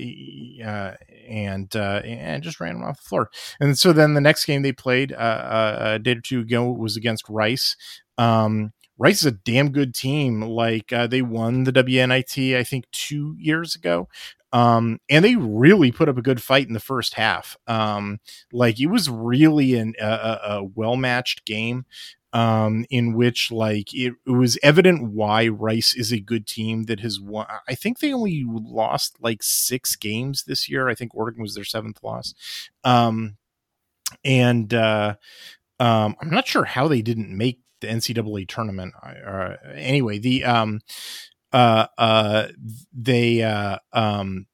[0.66, 0.96] uh
[1.28, 3.30] and uh and just ran off the floor
[3.60, 6.72] and so then the next game they played uh, uh a day or two ago
[6.72, 7.76] was against Rice
[8.18, 10.42] um Rice is a damn good team.
[10.42, 14.08] Like uh, they won the WNIT, I think, two years ago.
[14.54, 17.58] Um, and they really put up a good fight in the first half.
[17.68, 18.20] Um,
[18.52, 21.86] like it was really an, a, a well matched game
[22.34, 27.02] um, in which like it, it, was evident why Rice is a good team that
[27.02, 27.46] has won.
[27.68, 30.88] I think they only lost like six games this year.
[30.88, 32.34] I think Oregon was their seventh loss.
[32.84, 33.38] Um,
[34.24, 35.16] and uh,
[35.80, 38.94] um, I'm not sure how they didn't make the NCAA tournament.
[39.04, 40.80] Uh, anyway, the um,
[41.54, 42.48] uh, uh,
[42.94, 44.48] they uh, um,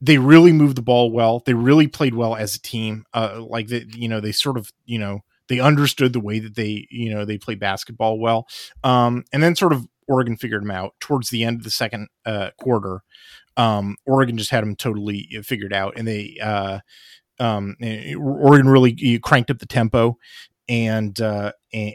[0.00, 1.42] they really moved the ball well.
[1.44, 3.04] They really played well as a team.
[3.12, 6.54] Uh, like that, you know, they sort of, you know, they understood the way that
[6.54, 8.48] they, you know, they play basketball well.
[8.82, 12.08] Um, and then sort of Oregon figured them out towards the end of the second
[12.24, 13.02] uh, quarter.
[13.56, 16.80] Um, Oregon just had them totally uh, figured out, and they uh,
[17.38, 20.16] um, eh, Oregon really cranked up the tempo
[20.70, 21.50] and uh,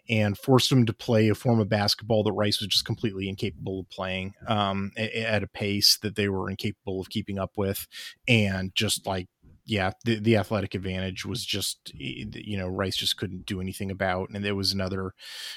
[0.10, 3.80] and forced them to play a form of basketball that Rice was just completely incapable
[3.80, 7.88] of playing um, at a pace that they were incapable of keeping up with,
[8.28, 9.28] and just like
[9.66, 14.30] yeah, the, the athletic advantage was just, you know, Rice just couldn't do anything about.
[14.30, 15.14] And there was another,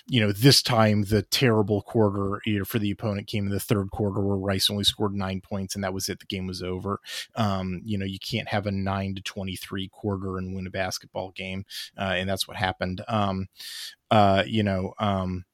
[0.06, 3.60] you know, this time the terrible quarter you know, for the opponent came in the
[3.60, 6.20] third quarter where Rice only scored nine points and that was it.
[6.20, 7.00] The game was over.
[7.34, 11.32] Um, you know, you can't have a nine to 23 quarter and win a basketball
[11.32, 11.64] game.
[11.98, 13.02] Uh, and that's what happened.
[13.08, 13.48] Um,
[14.10, 15.44] uh, you know, um,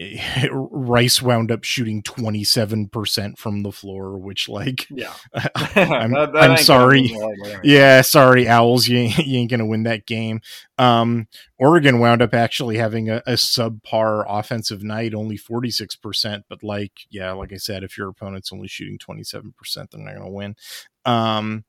[0.50, 6.56] Rice wound up shooting 27% from the floor, which like, yeah, I'm, that, that I'm
[6.56, 7.14] sorry.
[7.62, 8.00] Yeah.
[8.00, 8.88] Sorry, owls.
[8.88, 10.40] You, you ain't going to win that game.
[10.78, 16.44] Um, Oregon wound up actually having a, a subpar offensive night, only 46%.
[16.48, 20.26] But like, yeah, like I said, if your opponent's only shooting 27%, they're not going
[20.26, 20.56] to win.
[21.04, 21.64] Um,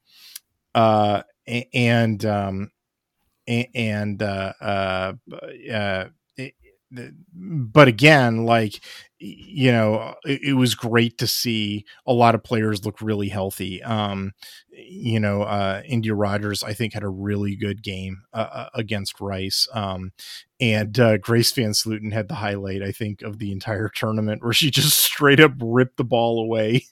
[0.73, 1.23] uh,
[1.73, 2.71] and, um,
[3.47, 5.13] and, uh, uh,
[5.73, 6.05] uh,
[7.33, 8.81] but again, like
[9.23, 13.81] you know, it, it, was great to see a lot of players look really healthy.
[13.83, 14.31] Um,
[14.71, 19.21] you know, uh, India Rogers, I think, had a really good game uh, uh against
[19.21, 19.67] Rice.
[19.73, 20.11] Um,
[20.59, 24.71] and uh, Grace Slooten had the highlight, I think, of the entire tournament where she
[24.71, 26.85] just straight up ripped the ball away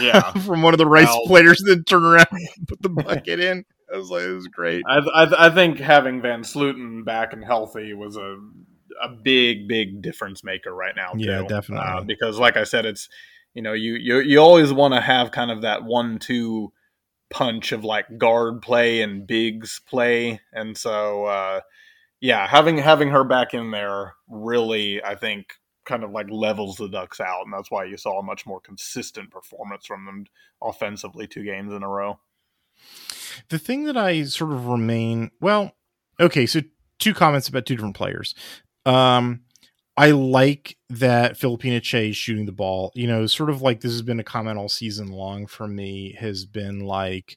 [0.00, 0.32] yeah.
[0.44, 1.22] from one of the Rice wow.
[1.26, 3.64] players, then turn around and put the bucket in.
[3.92, 4.82] I was like, it was great.
[4.88, 8.36] I, I, I think having VanSlooten back and healthy was a
[9.02, 11.12] a big, big difference maker right now.
[11.12, 11.20] Too.
[11.20, 11.86] Yeah, definitely.
[11.86, 13.08] Uh, because, like I said, it's
[13.54, 16.72] you know you you you always want to have kind of that one-two
[17.30, 21.60] punch of like guard play and bigs play, and so uh,
[22.20, 26.88] yeah, having having her back in there really, I think, kind of like levels the
[26.88, 30.24] Ducks out, and that's why you saw a much more consistent performance from them
[30.62, 32.18] offensively two games in a row.
[33.48, 35.72] The thing that I sort of remain well,
[36.20, 36.60] okay, so
[36.98, 38.34] two comments about two different players.
[38.88, 39.42] Um,
[39.96, 42.92] I like that Phillipina Kyei is shooting the ball.
[42.94, 46.16] You know, sort of like this has been a comment all season long for me,
[46.18, 47.36] has been like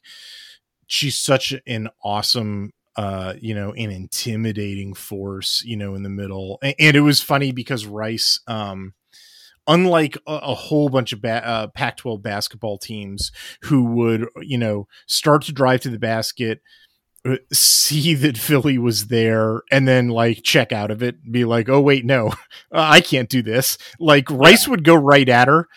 [0.86, 6.58] she's such an awesome uh you know an intimidating force you know in the middle
[6.62, 8.92] and, and it was funny because rice um
[9.66, 14.58] unlike a, a whole bunch of ba- uh, pac 12 basketball teams who would you
[14.58, 16.60] know start to drive to the basket
[17.52, 21.80] see that Philly was there and then like check out of it, be like, oh
[21.80, 22.32] wait, no, uh,
[22.72, 23.78] I can't do this.
[23.98, 25.68] Like Rice would go right at her,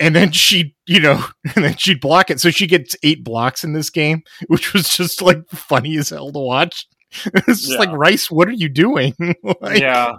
[0.00, 2.40] and then she'd you know, and then she'd block it.
[2.40, 6.32] So she gets eight blocks in this game, which was just like funny as hell
[6.32, 6.86] to watch.
[7.10, 7.78] it's just yeah.
[7.78, 9.14] like Rice, what are you doing?
[9.60, 10.14] like, yeah.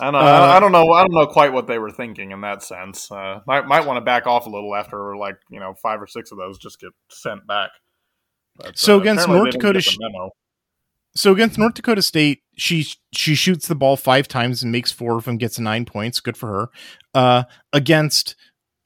[0.00, 0.90] I don't, know, uh, I don't know.
[0.90, 3.12] I don't know quite what they were thinking in that sense.
[3.12, 6.06] Uh, might might want to back off a little after like you know five or
[6.06, 7.72] six of those just get sent back.
[8.56, 9.80] But, so uh, against North Dakota,
[11.14, 15.16] so against North Dakota State, she she shoots the ball five times and makes four
[15.16, 16.20] of them, gets nine points.
[16.20, 16.68] Good for her.
[17.14, 18.34] Uh, against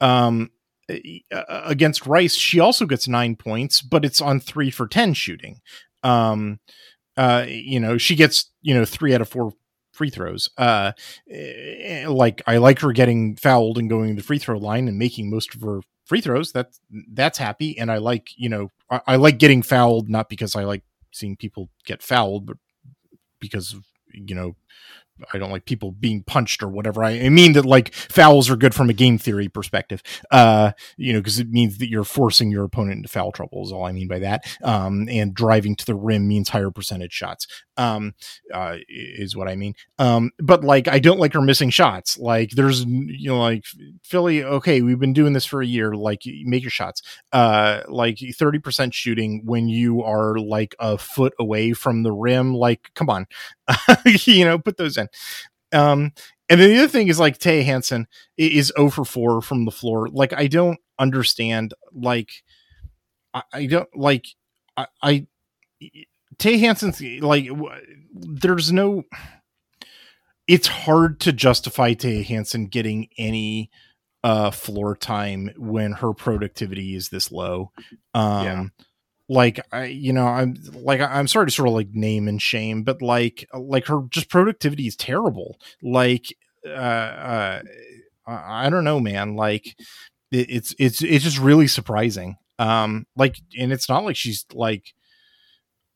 [0.00, 0.50] um,
[0.88, 5.60] uh, against Rice, she also gets nine points, but it's on three for ten shooting.
[6.02, 6.60] Um,
[7.16, 9.52] uh, you know, she gets you know three out of four
[9.92, 10.48] free throws.
[10.58, 10.92] Uh,
[12.06, 15.30] like I like her getting fouled and going to the free throw line and making
[15.30, 16.52] most of her free throws.
[16.52, 16.80] That's
[17.12, 20.64] that's happy, and I like you know I, I like getting fouled not because I
[20.64, 22.56] like seeing people get fouled, but
[23.40, 23.76] because
[24.12, 24.56] you know
[25.32, 27.04] I don't like people being punched or whatever.
[27.04, 30.02] I, mean that like fouls are good from a game theory perspective.
[30.30, 33.72] Uh, you know, because it means that you're forcing your opponent into foul trouble is
[33.72, 34.44] all I mean by that.
[34.62, 37.46] Um, and driving to the rim means higher percentage shots.
[37.78, 38.14] Um,
[38.52, 39.74] uh, is what I mean.
[39.98, 42.18] Um, but like I don't like her missing shots.
[42.18, 43.64] Like there's you know like
[44.02, 44.42] Philly.
[44.42, 45.94] Okay, we've been doing this for a year.
[45.94, 47.02] Like make your shots.
[47.32, 52.54] Uh, like thirty percent shooting when you are like a foot away from the rim.
[52.54, 53.26] Like come on,
[54.06, 55.05] you know put those in.
[55.72, 56.12] Um,
[56.48, 60.08] and then the other thing is like Tay Hansen is over 4 from the floor.
[60.08, 61.74] Like I don't understand.
[61.92, 62.30] Like
[63.34, 64.26] I, I don't like
[64.76, 65.26] I, I
[66.38, 67.48] Tay Hansen's like
[68.12, 69.04] there's no.
[70.46, 73.70] It's hard to justify Tay Hansen getting any
[74.22, 77.72] uh floor time when her productivity is this low.
[78.14, 78.64] Um, yeah
[79.28, 82.82] like I, you know, I'm like I'm sorry to sort of like name and shame,
[82.82, 85.58] but like like her just productivity is terrible.
[85.82, 86.26] Like
[86.66, 87.62] uh, uh
[88.26, 89.36] I don't know, man.
[89.36, 89.76] Like
[90.32, 92.36] it, it's it's it's just really surprising.
[92.58, 94.94] Um, like, and it's not like she's like.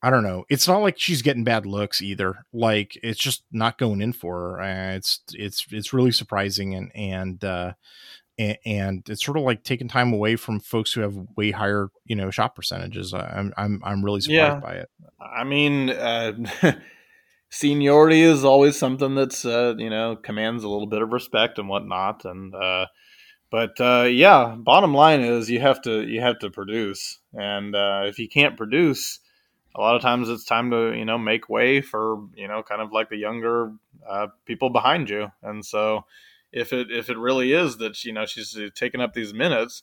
[0.02, 0.46] I don't know.
[0.48, 2.46] It's not like she's getting bad looks either.
[2.54, 4.60] Like it's just not going in for her.
[4.62, 7.72] Uh, it's it's it's really surprising and and uh,
[8.40, 11.90] and, and it's sort of like taking time away from folks who have way higher,
[12.06, 13.12] you know, shot percentages.
[13.12, 14.60] I'm I'm I'm really surprised yeah.
[14.60, 14.90] by it.
[15.20, 16.32] I mean, uh,
[17.50, 21.68] seniority is always something that's uh, you know commands a little bit of respect and
[21.68, 22.86] whatnot, and uh,
[23.50, 28.04] but uh, yeah, bottom line is you have to you have to produce, and uh,
[28.06, 29.20] if you can't produce,
[29.76, 32.80] a lot of times it's time to you know make way for you know kind
[32.80, 33.72] of like the younger
[34.08, 36.06] uh, people behind you, and so
[36.52, 39.82] if it if it really is that you know she's taking up these minutes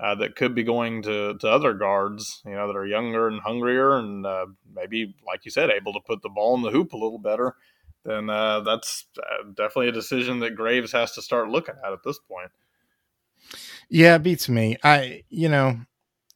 [0.00, 3.40] uh, that could be going to, to other guards, you know, that are younger and
[3.40, 6.92] hungrier and uh, maybe, like you said, able to put the ball in the hoop
[6.92, 7.56] a little better,
[8.04, 12.04] then uh, that's uh, definitely a decision that Graves has to start looking at at
[12.04, 12.50] this point.
[13.90, 14.76] Yeah, it beats me.
[14.84, 15.80] I, you know,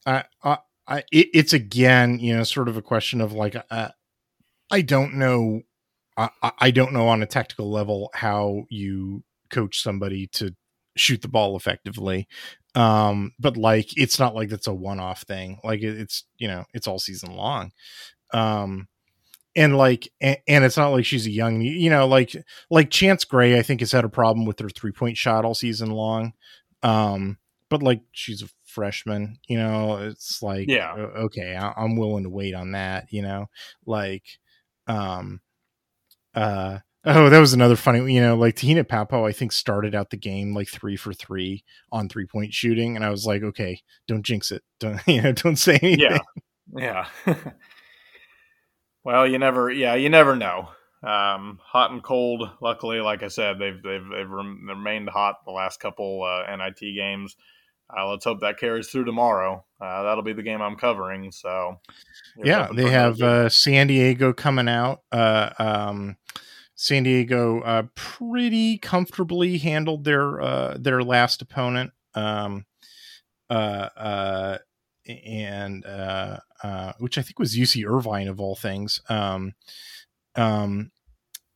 [0.05, 3.89] I, I, I it, it's again, you know, sort of a question of like, uh,
[4.69, 5.61] I don't know,
[6.17, 10.55] I, I don't know on a tactical level how you coach somebody to
[10.95, 12.27] shoot the ball effectively.
[12.75, 15.59] Um but like it's not like that's a one-off thing.
[15.63, 17.71] Like it's you know it's all season long.
[18.33, 18.87] Um
[19.55, 22.35] and like and, and, it's not like she's a young you know like
[22.71, 25.53] like chance gray i think has had a problem with her three point shot all
[25.55, 26.33] season long.
[26.81, 27.37] Um
[27.69, 30.93] but like she's a freshman you know it's like yeah.
[30.93, 33.47] okay I, i'm willing to wait on that you know
[33.85, 34.23] like
[34.87, 35.41] um
[36.33, 38.85] uh oh that was another funny you know like Te-Hina
[39.25, 43.03] i think started out the game like three for three on three point shooting and
[43.03, 46.17] i was like okay don't jinx it don't you know don't say anything yeah
[46.75, 47.07] yeah
[49.03, 50.69] well you never yeah you never know
[51.03, 55.81] um, hot and cold luckily like i said they've they've, they've remained hot the last
[55.81, 57.35] couple uh, nit games
[57.95, 59.63] uh, let's hope that carries through tomorrow.
[59.79, 61.31] Uh, that'll be the game I'm covering.
[61.31, 61.79] So,
[62.37, 65.01] yeah, they have uh, San Diego coming out.
[65.11, 66.17] Uh, um,
[66.83, 72.65] San Diego uh, pretty comfortably handled their uh, their last opponent, um,
[73.49, 75.85] and
[76.99, 78.99] which I think was UC Irvine of all things.
[79.07, 79.53] Um,
[80.35, 80.91] um,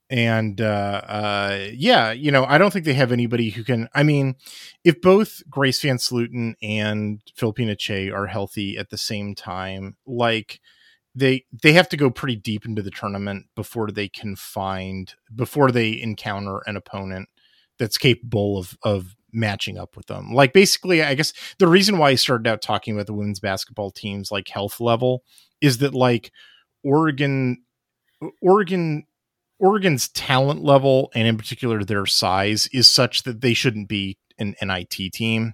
[0.10, 3.90] and uh, uh, yeah, you know, I don't think they have anybody who can.
[3.94, 4.38] I mean,
[4.86, 10.62] if both Grace VanSlooten and Phillipina Kyei are healthy at the same time, like
[11.18, 15.72] they they have to go pretty deep into the tournament before they can find before
[15.72, 17.28] they encounter an opponent
[17.80, 20.32] that's capable of of matching up with them.
[20.34, 23.92] Like basically, I guess the reason why I started out talking about the women's basketball
[23.92, 25.24] teams like health level
[25.60, 26.32] is that like
[26.84, 27.64] Oregon
[28.42, 29.06] Oregon
[29.60, 34.56] Oregon's talent level and in particular their size is such that they shouldn't be an
[34.62, 35.54] NIT team.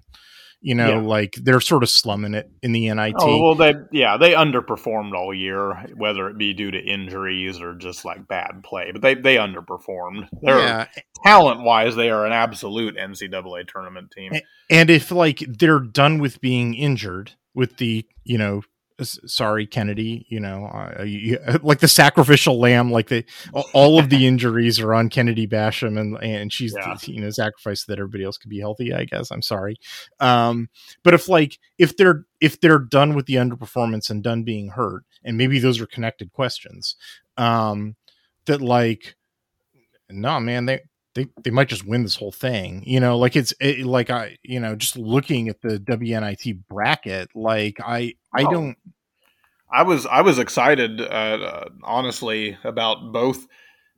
[0.65, 1.01] You know, yeah.
[1.01, 3.15] like they're sort of slumming it in the NIT.
[3.19, 7.75] Oh well, they yeah they underperformed all year, whether it be due to injuries or
[7.75, 8.91] just like bad play.
[8.93, 10.29] But they they underperformed.
[10.41, 10.87] They're yeah.
[11.25, 14.31] talent wise, they are an absolute NCAA tournament team.
[14.69, 18.61] And if like they're done with being injured with the you know
[19.01, 23.25] sorry kennedy you know uh, you, like the sacrificial lamb like they
[23.73, 26.95] all of the injuries are on kennedy basham and and she's yeah.
[27.03, 29.75] you know sacrificed that everybody else could be healthy i guess i'm sorry
[30.19, 30.69] um
[31.03, 35.03] but if like if they're if they're done with the underperformance and done being hurt
[35.23, 36.95] and maybe those are connected questions
[37.37, 37.95] um
[38.45, 39.15] that like
[40.09, 40.81] no man they
[41.15, 42.83] they they might just win this whole thing.
[42.85, 47.29] You know, like it's it, like I you know just looking at the WNIT bracket,
[47.35, 48.51] like I I oh.
[48.51, 48.77] don't.
[49.71, 53.47] I was I was excited, uh, honestly, about both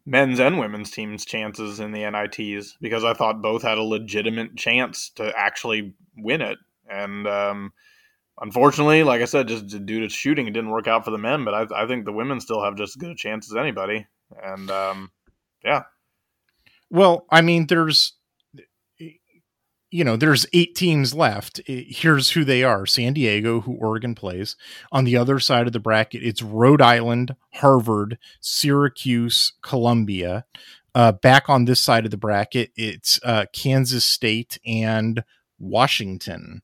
[0.05, 4.55] men's and women's teams' chances in the NITs because I thought both had a legitimate
[4.55, 6.57] chance to actually win it.
[6.89, 7.73] And um,
[8.39, 11.43] unfortunately, like I said, just due to shooting, it didn't work out for the men.
[11.43, 14.05] But I, I think the women still have just as good a chance as anybody.
[14.41, 15.11] And um,
[15.63, 15.83] yeah,
[16.89, 18.13] well, I mean, there's
[19.95, 21.61] you know, there's eight teams left.
[21.65, 24.57] Here's who they are San Diego, who Oregon plays.
[24.91, 30.43] On the other side of the bracket, it's Rhode Island, Harvard, Syracuse, Columbia.
[30.93, 35.23] Uh, back on this side of the bracket, it's uh, Kansas State and
[35.59, 36.61] Washington.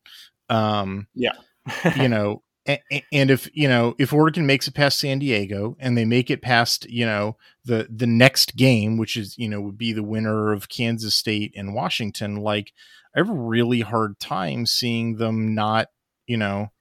[0.50, 1.36] Um, yeah.
[1.96, 6.06] you know, and if you know if Oregon makes it past San Diego and they
[6.06, 9.94] make it past you know the the next game, which is you know would be
[9.94, 12.74] the winner of Kansas State and Washington, like
[13.16, 15.88] I have a really hard time seeing them not
[16.26, 16.72] you know.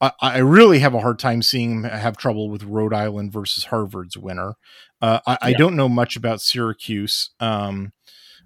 [0.00, 3.64] I, I really have a hard time seeing them have trouble with Rhode Island versus
[3.64, 4.54] Harvard's winner.
[5.00, 5.38] Uh, I, yeah.
[5.40, 7.92] I, don't know much about Syracuse, um,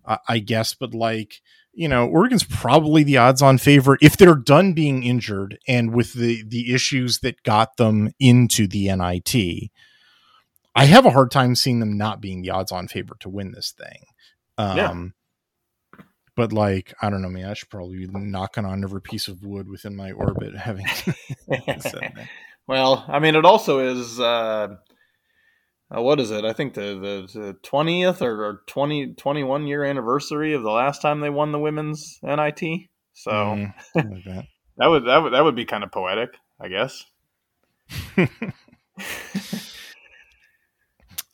[0.07, 1.41] I, I guess, but like
[1.79, 6.43] you know, Oregon's probably the odds-on favorite if they're done being injured and with the
[6.43, 9.71] the issues that got them into the NIT.
[10.79, 13.73] I have a hard time seeing them not being the odds-on favorite to win this
[13.73, 14.05] thing.
[14.57, 16.03] Um, yeah.
[16.37, 17.51] But like, I don't know, man.
[17.51, 20.87] I should probably be knocking on every piece of wood within my orbit, having.
[22.69, 24.21] well, I mean, it also is.
[24.21, 24.77] Uh,
[25.93, 26.45] uh, what is it?
[26.45, 31.19] I think the the twentieth or, or 20, 21 year anniversary of the last time
[31.19, 32.61] they won the women's NIT.
[33.15, 34.45] So mm, like that.
[34.77, 37.05] that would that would that would be kind of poetic, I guess.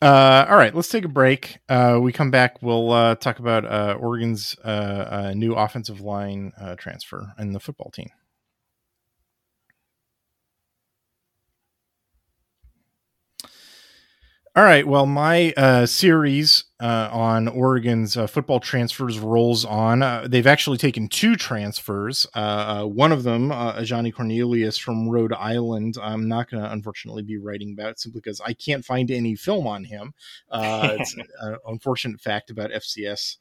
[0.03, 1.59] Uh, all right, let's take a break.
[1.69, 2.61] Uh, we come back.
[2.61, 7.91] We'll uh, talk about uh, Oregon's uh, uh, new offensive line transfer and the football
[7.91, 8.11] team.
[14.57, 14.87] All right.
[14.87, 20.01] Well, my uh, series uh, on Oregon's uh, football transfers rolls on.
[20.01, 22.25] Uh, they've actually taken two transfers.
[22.37, 25.97] Uh, uh, one of them, Ajani Cornelius from Rhode Island.
[26.01, 29.67] I'm not going to unfortunately be writing about simply because I can't find any film
[29.67, 30.15] on him.
[30.53, 33.39] it's an unfortunate fact about FCS.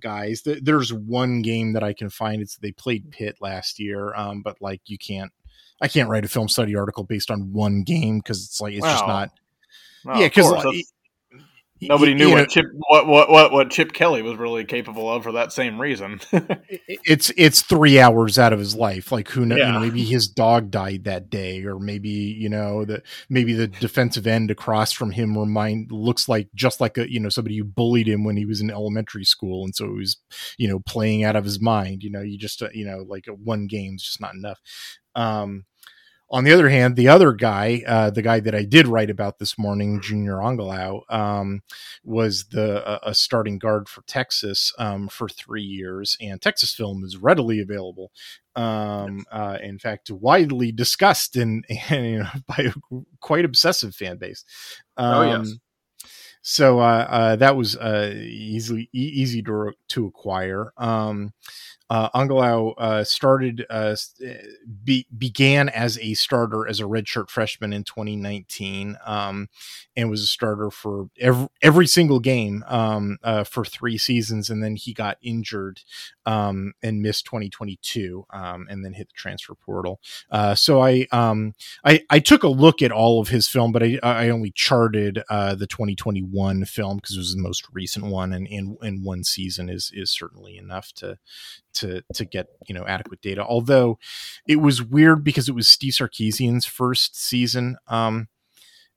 [0.00, 2.40] guys, there's one game that I can find.
[2.40, 5.30] It's they played Pitt last year, um, but like you can't,
[5.82, 8.80] I can't write a film study article based on one game because it's like it's
[8.80, 8.92] wow.
[8.92, 9.30] just not
[10.04, 10.84] yeah, because
[11.80, 15.22] Nobody knew what know, Chip what, what what what Chip Kelly was really capable of
[15.22, 16.20] for that same reason.
[16.32, 19.12] it's it's three hours out of his life.
[19.12, 19.58] Like who knows?
[19.58, 19.66] Yeah.
[19.68, 23.68] You know, maybe his dog died that day, or maybe you know that maybe the
[23.68, 27.64] defensive end across from him remind looks like just like a you know somebody who
[27.64, 30.16] bullied him when he was in elementary school, and so he was
[30.56, 32.02] you know playing out of his mind.
[32.02, 34.58] You know, you just uh, you know like one game's just not enough.
[35.14, 35.64] Um,
[36.30, 39.38] on the other hand, the other guy, uh, the guy that I did write about
[39.38, 41.62] this morning, Junior Angilau, um,
[42.04, 47.02] was the uh, a starting guard for Texas um, for three years, and Texas film
[47.04, 48.12] is readily available.
[48.56, 52.72] Um, uh, in fact, widely discussed and, and you know, by a
[53.20, 54.44] quite obsessive fan base.
[54.96, 55.38] oh yes.
[55.38, 55.60] Um,
[56.42, 60.72] so uh, uh, that was uh, easily easy to to acquire.
[61.90, 62.08] Uh,
[62.78, 64.34] uh, started uh, eh,
[64.84, 69.48] be, began as a starter as a redshirt freshman in 2019, um,
[69.96, 74.62] and was a starter for every, every single game um, uh, for three seasons, and
[74.62, 75.80] then he got injured
[76.26, 80.00] um, and missed 2022, um, and then hit the transfer portal.
[80.30, 83.82] Uh, so I, um, I, I took a look at all of his film, but
[83.82, 88.32] I, I only charted uh, the 2021 film because it was the most recent one,
[88.32, 91.18] and in in one season is is certainly enough to
[91.80, 93.44] to to get you know adequate data.
[93.44, 93.98] Although
[94.46, 98.28] it was weird because it was Steve Sarkisian's first season um,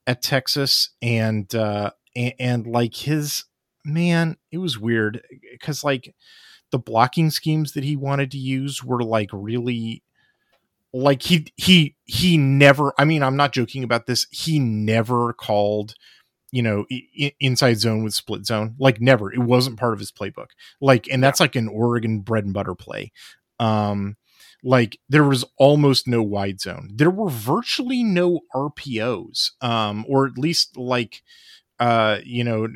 [0.05, 3.45] at Texas, and uh, and, and like his
[3.85, 5.21] man, it was weird
[5.51, 6.13] because like
[6.71, 10.03] the blocking schemes that he wanted to use were like really
[10.93, 15.95] like he he he never i mean i'm not joking about this he never called
[16.51, 20.11] you know I- inside zone with split zone like never it wasn't part of his
[20.11, 20.47] playbook
[20.79, 21.45] like and that's yeah.
[21.45, 23.11] like an oregon bread and butter play
[23.59, 24.17] um
[24.63, 30.37] like there was almost no wide zone there were virtually no rpos um or at
[30.37, 31.21] least like
[31.79, 32.67] uh, you know,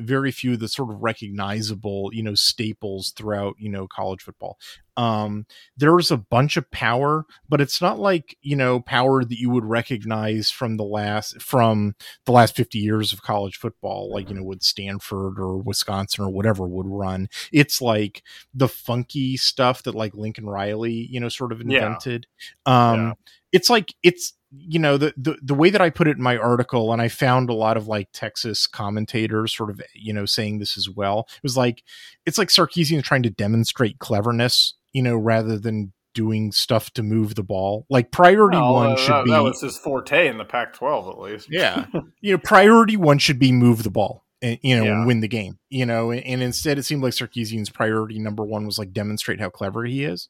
[0.00, 4.58] very few of the sort of recognizable, you know, staples throughout, you know, college football.
[4.98, 5.46] Um,
[5.76, 9.64] there's a bunch of power, but it's not like, you know, power that you would
[9.64, 11.94] recognize from the last, from
[12.26, 16.30] the last 50 years of college football, like, you know, would Stanford or Wisconsin or
[16.30, 17.28] whatever would run.
[17.52, 22.26] It's like the funky stuff that like Lincoln Riley, you know, sort of invented.
[22.66, 22.90] Yeah.
[22.90, 23.12] Um, yeah.
[23.52, 26.38] it's like, it's, you know the, the the way that i put it in my
[26.38, 30.58] article and i found a lot of like texas commentators sort of you know saying
[30.58, 31.82] this as well it was like
[32.24, 37.36] it's like sarkisian trying to demonstrate cleverness you know rather than doing stuff to move
[37.36, 37.86] the ball.
[37.88, 40.72] Like priority well, one uh, should that, be that was his forte in the pac
[40.72, 41.48] 12 at least.
[41.48, 41.86] Yeah.
[42.20, 44.90] You know priority one should be move the ball and you know yeah.
[44.90, 48.44] and win the game you know and, and instead it seemed like sarkisian's priority number
[48.44, 50.28] one was like demonstrate how clever he is.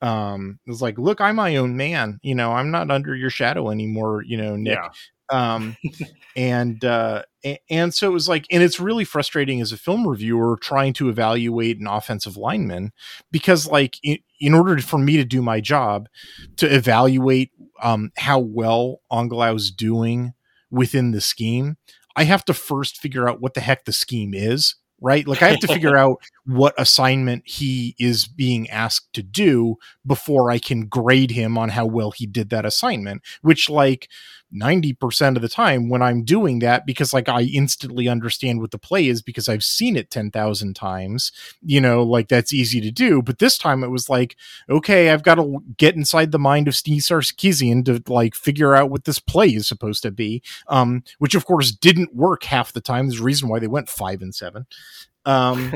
[0.00, 3.30] Um it was like look i'm my own man you know i'm not under your
[3.30, 4.74] shadow anymore you know nick.
[4.74, 4.88] Yeah.
[5.32, 5.76] Um
[6.36, 7.22] and uh
[7.68, 11.08] and so it was like and it's really frustrating as a film reviewer trying to
[11.08, 12.92] evaluate an offensive lineman
[13.30, 16.08] because like in, in order for me to do my job
[16.56, 17.50] to evaluate
[17.82, 20.32] um how well Angilau's doing
[20.70, 21.76] within the scheme
[22.16, 25.26] i have to first figure out what the heck the scheme is right?
[25.26, 29.76] Like I have to figure out what assignment he is being asked to do
[30.06, 34.08] before I can grade him on how well he did that assignment, which like
[34.54, 38.78] 90% of the time when I'm doing that because like I instantly understand what the
[38.78, 41.32] play is because I've seen it 10,000 times,
[41.62, 44.36] you know, like that's easy to do, but this time it was like
[44.68, 48.90] okay, I've got to get inside the mind of Steve Sarkisian to like figure out
[48.90, 50.42] what this play is supposed to be.
[50.68, 53.08] Um which of course didn't work half the time.
[53.08, 54.66] There's a reason why they went 5 and 7.
[55.24, 55.72] Um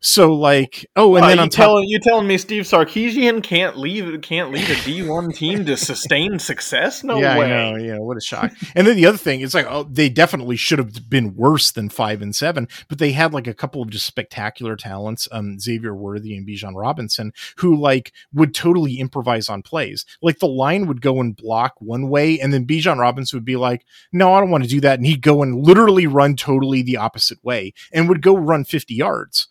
[0.00, 4.52] So like, oh, and then I'm telling you telling me Steve Sarkisian can't leave can't
[4.52, 7.02] lead a D one team to sustain success?
[7.02, 7.86] No yeah, way.
[7.86, 8.52] Yeah, what a shock.
[8.76, 11.88] and then the other thing, is like, oh, they definitely should have been worse than
[11.88, 15.94] five and seven, but they had like a couple of just spectacular talents, um, Xavier
[15.94, 20.04] Worthy and Bijan Robinson, who like would totally improvise on plays.
[20.22, 23.56] Like the line would go and block one way, and then Bijan Robinson would be
[23.56, 26.82] like, "No, I don't want to do that," and he'd go and literally run totally
[26.82, 29.48] the opposite way, and would go run fifty yards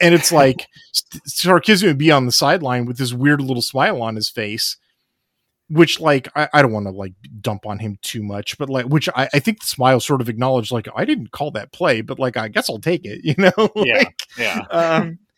[0.00, 0.66] and it's like
[1.28, 4.76] Sarkisian would be on the sideline with this weird little smile on his face,
[5.68, 8.86] which like I, I don't want to like dump on him too much, but like
[8.86, 12.00] which I, I think the smile sort of acknowledged like I didn't call that play,
[12.00, 13.70] but like I guess I'll take it, you know?
[13.76, 14.60] Yeah, like, yeah.
[14.70, 15.18] Um,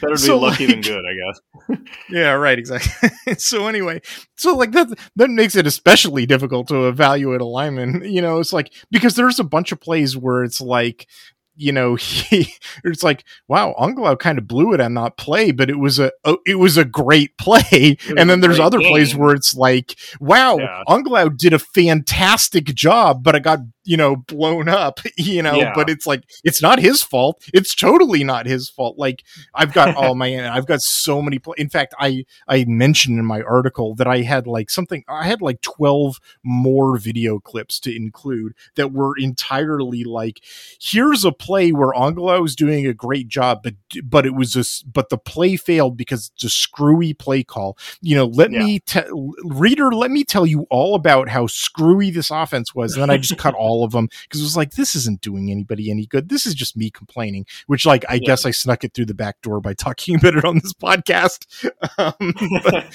[0.00, 1.80] Better be so lucky like, than good, I guess.
[2.08, 3.34] yeah, right, exactly.
[3.34, 4.00] so anyway,
[4.36, 8.02] so like that that makes it especially difficult to evaluate a lineman.
[8.04, 11.08] You know, it's like because there's a bunch of plays where it's like
[11.56, 12.52] you know, he
[12.84, 16.12] it's like, wow, Angilau kind of blew it on that play, but it was a,
[16.46, 17.96] it was a great play.
[18.16, 18.90] And then there's other game.
[18.90, 21.28] plays where it's like, wow, yeah.
[21.36, 25.72] Did a fantastic job, but it got you know blown up you know Yeah.
[25.74, 29.24] but it's like it's not his fault it's totally not his fault like
[29.54, 33.24] i've got all my i've got so many pl- in fact i i mentioned in
[33.24, 37.94] my article that i had like something i had like 12 more video clips to
[37.94, 40.40] include that were entirely like
[40.80, 43.74] here's a play where Angilau was doing a great job but
[44.04, 48.14] but it was just but the play failed because it's a screwy play call you
[48.14, 48.62] know let Yeah.
[48.64, 49.00] me te-
[49.44, 53.16] reader let me tell you all about how screwy this offense was and then i
[53.16, 56.28] just cut all of them because it was like this isn't doing anybody any good.
[56.28, 58.20] This is just me complaining which like i Yeah.
[58.26, 61.46] guess i snuck it through the back door by talking about it on this podcast.
[61.98, 62.86] Um, but,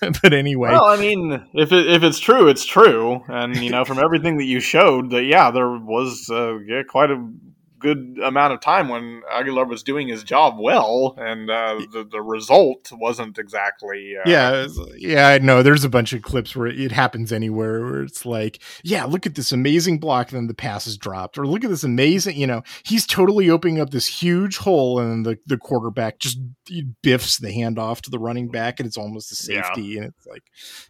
[0.22, 0.70] but anyway.
[0.70, 4.38] Well, I mean, if it, if it's true, it's true, and you know, from everything
[4.38, 7.30] that you showed, that yeah, there was uh, yeah, quite a
[7.80, 12.22] good amount of time when Angilau was doing his job well, and uh, the the
[12.22, 14.66] result wasn't exactly uh, yeah
[14.96, 15.62] yeah i know.
[15.62, 19.34] There's a bunch of clips where it happens anywhere where it's like yeah look at
[19.34, 22.46] this amazing block and then the pass is dropped or look at this amazing you
[22.46, 26.38] know he's totally opening up this huge hole and the, the quarterback just
[27.02, 29.62] biffs the handoff to the running back and it's almost a Yeah.
[29.62, 30.42] safety and it's like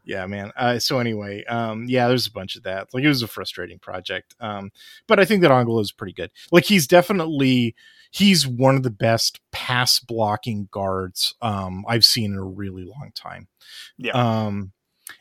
[0.05, 2.89] yeah man uh, so anyway um yeah there's a bunch of that.
[2.93, 4.71] Like it was a frustrating project um
[5.07, 6.31] but i think that Angilau is pretty good.
[6.51, 7.75] Like he's definitely
[8.11, 13.13] he's one of the best pass blocking guards um I've seen in a really long
[13.15, 13.49] time.
[13.99, 14.13] Yeah.
[14.13, 14.73] Um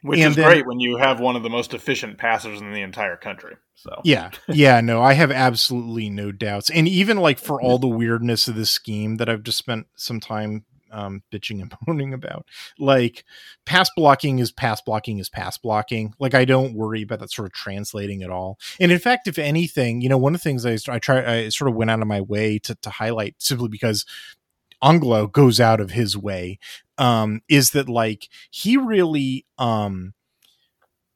[0.02, 2.82] which is then- great when you have one of the most efficient passers in the
[2.82, 3.56] entire country.
[3.76, 4.32] So yeah.
[4.48, 6.70] Yeah, no, I have absolutely no doubts.
[6.70, 10.20] And even like for all the weirdness of this scheme that I've just spent some
[10.20, 12.46] time um bitching and moaning about,
[12.78, 13.26] like
[13.66, 16.14] pass blocking is pass blocking is pass blocking.
[16.20, 18.60] Like I don't worry about that sort of translating at all.
[18.80, 21.50] And in fact, if anything, you know, one of the things I I try I
[21.50, 24.06] sort of went out of my way to to highlight simply because
[24.84, 26.60] Angilau goes out of his way
[26.98, 30.14] um is that like he really um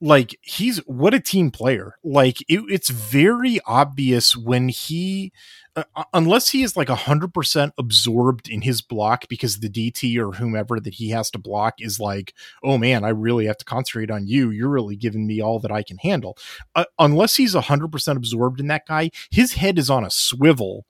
[0.04, 1.96] like he's what a team player.
[2.04, 5.32] Like it, it's very obvious when he
[5.78, 10.80] uh, unless he is like 100% absorbed in his block because the dt or whomever
[10.80, 12.34] that he has to block is like
[12.64, 14.52] oh man i really have to concentrate on you.
[14.52, 16.38] You're really giving me all that i can handle.
[16.76, 20.86] Uh, unless he's 100% absorbed in that guy his head is on a swivel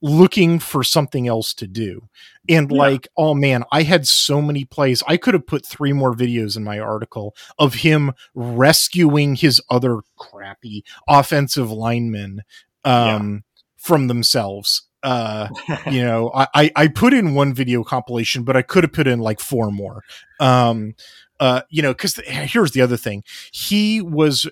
[0.00, 2.08] looking for something else to do.
[2.48, 2.78] And Yeah.
[2.78, 5.02] like oh man i had so many plays.
[5.06, 10.00] I could have put three more videos in my article of him rescuing his other
[10.16, 12.42] crappy offensive linemen
[12.84, 13.44] um
[13.76, 14.82] from themselves.
[15.02, 15.48] Uh
[15.90, 19.06] you know I, I i put in one video compilation but i could have put
[19.08, 20.02] in like four more.
[20.40, 20.94] Um
[21.40, 23.22] uh you know because here's the other thing.
[23.52, 24.46] He was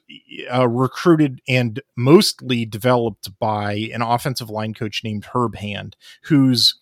[0.52, 6.78] uh, recruited and mostly developed by an offensive line coach named herb hand who's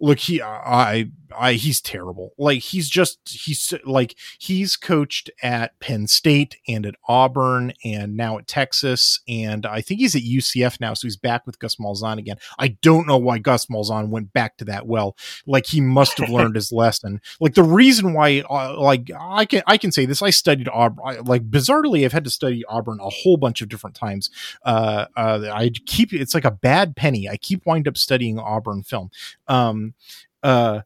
[0.00, 1.06] look he i
[1.38, 2.32] i he's terrible.
[2.38, 8.38] Like he's just he's like he's coached at penn state and at auburn and now
[8.38, 12.18] at texas and i think he's at ucf now so he's back with gus malzahn
[12.18, 12.36] again.
[12.58, 15.16] I don't know why gus malzahn went back to that well.
[15.46, 17.20] Like he must have learned his lesson.
[17.40, 21.04] Like the reason why uh, like i can i can say this i studied auburn
[21.04, 24.30] I, like bizarrely i've had to study auburn a whole bunch of different times.
[24.64, 27.28] Uh, uh i keep it's like a bad penny.
[27.28, 29.10] I keep wind up studying auburn film.
[29.48, 29.94] Um
[30.42, 30.80] uh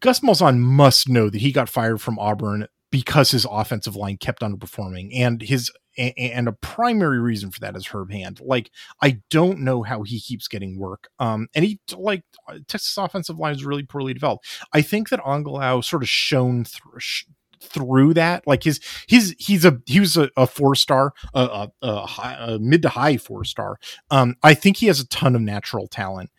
[0.00, 4.42] gus malzahn must know that he got fired from auburn because his offensive line kept
[4.42, 8.38] underperforming and his a- and a primary reason for that is Herb Hand.
[8.44, 8.70] Like,
[9.02, 11.08] I don't know how he keeps getting work.
[11.18, 12.22] Um, and he like
[12.68, 14.46] Texas offensive line is really poorly developed.
[14.74, 17.00] I think that Angilau sort of shown through.
[17.00, 17.24] Sh-
[17.58, 21.88] through that like his his he's a he was a, a four star a, a,
[21.88, 23.78] a mid to high four star
[24.10, 26.30] um i think he has a ton of natural talent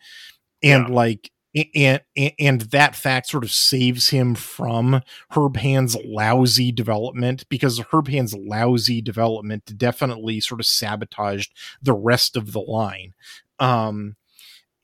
[0.62, 0.94] and Yeah.
[0.94, 1.30] like
[1.74, 2.00] and,
[2.38, 8.34] and that fact sort of saves him from Herb Hand's lousy development because Herb Hand's
[8.34, 11.52] lousy development definitely sort of sabotaged
[11.82, 13.14] the rest of the line.
[13.58, 14.16] Um,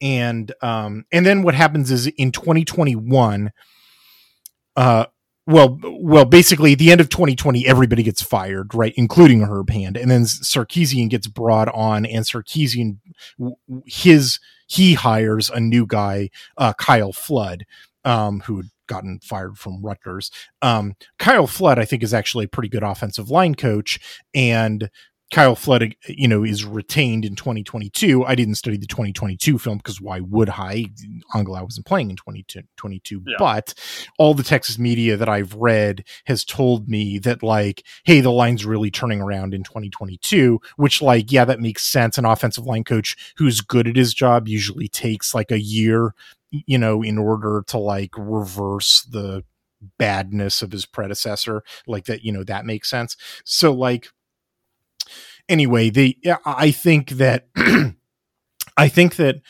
[0.00, 3.52] and um, and then what happens is in 2021,
[4.76, 5.06] uh,
[5.46, 9.96] well, well, basically at the end of 2020, everybody gets fired, right, including Herb Hand,
[9.96, 12.98] and then Sarkisian gets brought on, and Sarkisian,
[13.86, 14.38] his
[14.74, 17.64] he hires a new guy, uh, Kyle Flood,
[18.04, 20.30] um, who had gotten fired from Rutgers.
[20.62, 24.00] Um, Kyle Flood, I think, is actually a pretty good offensive line coach,
[24.34, 24.90] and
[25.32, 28.24] Kyle Flood, you know, is retained in 2022.
[28.24, 30.86] I didn't study the 2022 film because why would I?
[31.34, 33.36] Angilau wasn't playing in 2022, Yeah.
[33.38, 33.74] but
[34.18, 38.64] all the Texas media that I've read has told me that, like, hey, the line's
[38.64, 42.16] really turning around in 2022, which, like, yeah, that makes sense.
[42.16, 46.14] An offensive line coach who's good at his job usually takes like a year,
[46.50, 49.42] you know, in order to like reverse the
[49.98, 51.62] badness of his predecessor.
[51.86, 53.16] Like, that, you know, that makes sense.
[53.44, 54.08] So, like,
[55.48, 57.48] anyway, they I think that
[58.76, 59.40] I think that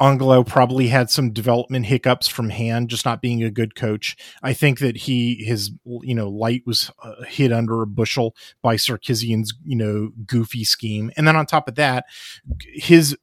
[0.00, 4.16] Angilau probably had some development hiccups from hand, just not being a good coach.
[4.42, 9.54] I think that he his you know light was uh, under a bushel by Sarkisian's
[9.64, 12.04] you know goofy scheme, and then on top of that,
[12.60, 13.16] his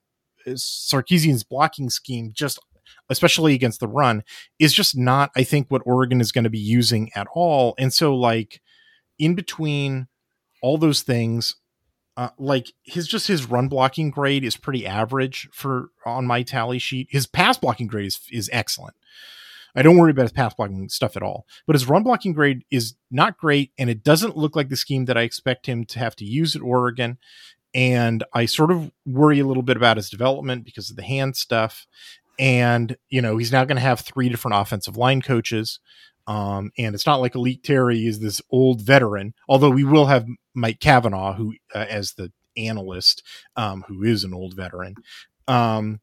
[0.47, 2.59] Sarkisian's blocking scheme just
[3.09, 4.23] especially against the run
[4.59, 7.75] is just not I think what Oregon is going to be using at all.
[7.77, 8.61] And so like
[9.17, 10.07] in between
[10.61, 11.55] all those things
[12.17, 16.79] uh, like his just his run blocking grade is pretty average for on my tally
[16.79, 17.07] sheet.
[17.09, 18.95] His pass blocking grade is is excellent.
[19.75, 21.45] I don't worry about his pass blocking stuff at all.
[21.67, 25.05] But his run blocking grade is not great, and it doesn't look like the scheme
[25.05, 27.17] that I expect him to have to use at Oregon.
[27.73, 31.35] And I sort of worry a little bit about his development because of the hand
[31.35, 31.87] stuff.
[32.39, 35.81] And, you know, he's now going to have three different offensive line coaches.
[36.27, 40.25] Um, and it's not like A'lique Terry is this old veteran, although we will have
[40.53, 43.23] Mike Cavanaugh, who uh, as the analyst,
[43.55, 44.95] um, who is an old veteran.
[45.47, 45.99] Um,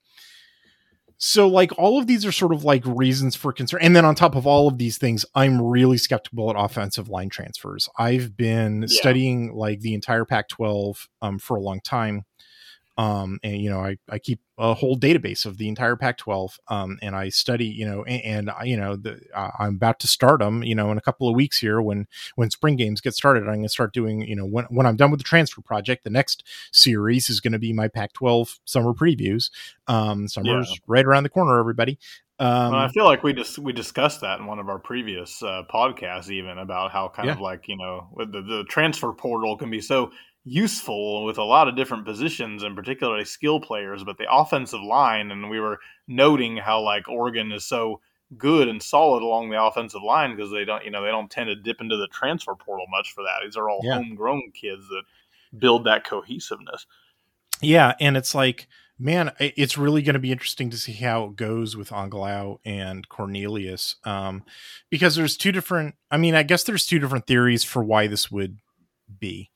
[1.25, 3.79] so like all of these are sort of like reasons for concern.
[3.81, 7.29] And then on top of all of these things, I'm really skeptical at offensive line
[7.29, 7.89] transfers.
[7.97, 8.89] I've been yeah.
[8.89, 12.25] studying like the entire Pac 12 um, for a long time
[13.03, 16.99] um, and you know I, I keep a whole database of the entire Pac-12 um,
[17.03, 20.39] and I study you know and, and I, you know the, I'm about to start
[20.39, 23.41] them you know in a couple of weeks here when when spring games get started
[23.41, 26.05] I'm going to start doing you know when, when I'm done with the transfer project
[26.05, 29.51] the next series is going to be my Pac-12 summer previews
[29.89, 30.77] um, summer's yeah.
[30.87, 31.99] right around the corner everybody
[32.39, 35.41] um, well, I feel like we just we discussed that in one of our previous
[35.45, 37.35] uh, podcasts, even about how kind yeah.
[37.35, 40.11] of like you know the, the transfer portal can be so
[40.45, 45.31] useful with a lot of different positions and particularly skill players, but the offensive line,
[45.31, 45.79] and we were
[46.09, 48.01] noting how like Oregon is so
[48.37, 51.49] good and solid along the offensive line because they don't, you know, they don't tend
[51.49, 53.45] to dip into the transfer portal much for that.
[53.45, 53.95] These are all yeah.
[53.95, 55.03] homegrown kids that
[55.57, 56.87] build that cohesiveness.
[57.61, 58.67] Yeah, and it's like,
[58.99, 63.09] man, it's really going to be interesting to see how it goes with Angilau and
[63.09, 64.43] Cornelius, um,
[64.91, 65.95] because there's two different.
[66.11, 68.59] I mean, I guess there's two different theories for why this would
[69.21, 69.51] be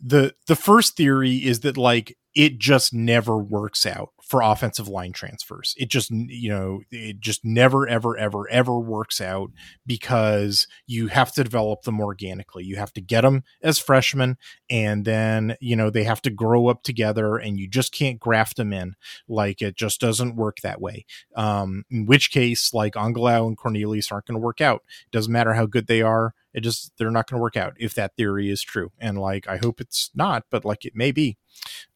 [0.00, 5.12] the the first theory is that like it just never works out for offensive line
[5.12, 5.74] transfers.
[5.76, 9.50] It just you know it just never ever ever ever works out
[9.84, 12.64] because you have to develop them organically.
[12.64, 14.38] You have to get them as freshmen
[14.70, 18.56] and then you know they have to grow up together and you just can't graft
[18.56, 18.94] them in.
[19.26, 21.06] Like it just doesn't work that way.
[21.34, 24.82] Um, in which case like Angilau and Cornelius aren't going to work out.
[25.06, 26.34] It doesn't matter how good they are.
[26.54, 28.92] It just they're not going to work out if that theory is true.
[29.00, 31.36] And like I hope it's not, but like it may be.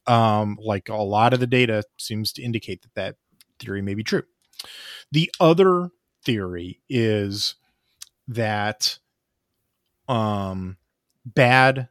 [0.06, 3.16] Um, like a lot of the data seems to indicate that that
[3.58, 4.24] theory may be true.
[5.12, 5.90] The other
[6.24, 7.54] theory is
[8.28, 8.98] that
[10.08, 10.76] um,
[11.24, 11.88] bad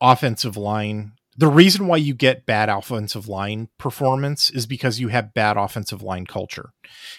[0.00, 1.12] offensive line.
[1.36, 6.02] The reason why you get bad offensive line performance is because you have bad offensive
[6.02, 6.70] line culture.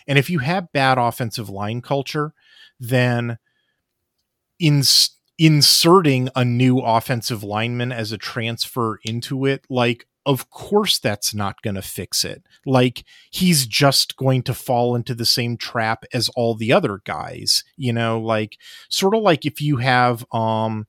[0.08, 2.34] And if you have bad offensive line culture,
[2.80, 3.38] then
[4.60, 4.84] in
[5.38, 11.62] inserting a new offensive lineman as a transfer into it like of course that's not
[11.62, 12.44] going to fix it.
[12.66, 17.64] Like he's just going to fall into the same trap as all the other guys
[17.78, 18.20] you know?
[18.20, 18.58] Like
[18.90, 20.88] sort of like if you have um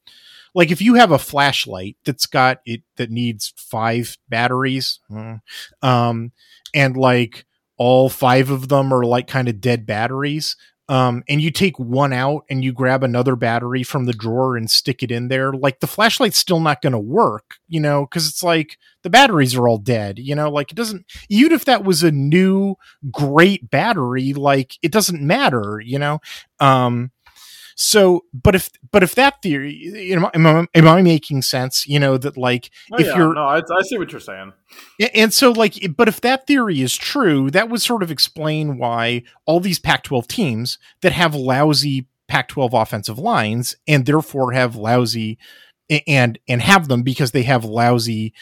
[0.54, 5.34] like if you have a flashlight that's got it that needs five batteries hmm,
[5.82, 6.32] um
[6.74, 10.56] and like all five of them are like kind of dead batteries
[10.90, 14.68] um, and you take one out and you grab another battery from the drawer and
[14.68, 18.28] stick it in there, like the flashlight's still not going to work, you know, because
[18.28, 21.84] it's like the batteries are all dead, you know, like it doesn't, even if that
[21.84, 22.74] was a new
[23.08, 26.18] great battery, like it doesn't matter, you know.
[26.58, 27.12] Um,
[27.82, 31.88] so, but if but if that theory, you know, am I, am I making sense?
[31.88, 34.52] You know that like oh, if yeah, you're no, I, I see what you're saying.
[35.14, 39.22] And so, like, but if that theory is true, that would sort of explain why
[39.46, 45.38] all these Pac-12 teams that have lousy Pac-12 offensive lines and therefore have lousy
[46.06, 48.34] and and have them because they have lousy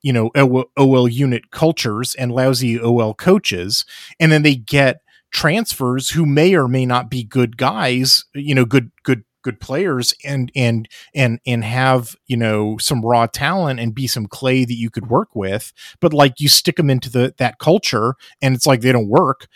[0.00, 0.30] you know
[0.78, 3.84] OL unit cultures and lousy OL coaches
[4.18, 5.02] and then they get
[5.32, 10.12] transfers who may or may not be good guys, you know, good good good players
[10.24, 14.74] and and and and have you know some raw talent and be some clay that
[14.74, 15.72] you could work with.
[16.00, 19.46] But like you stick them into the that culture and it's like they don't work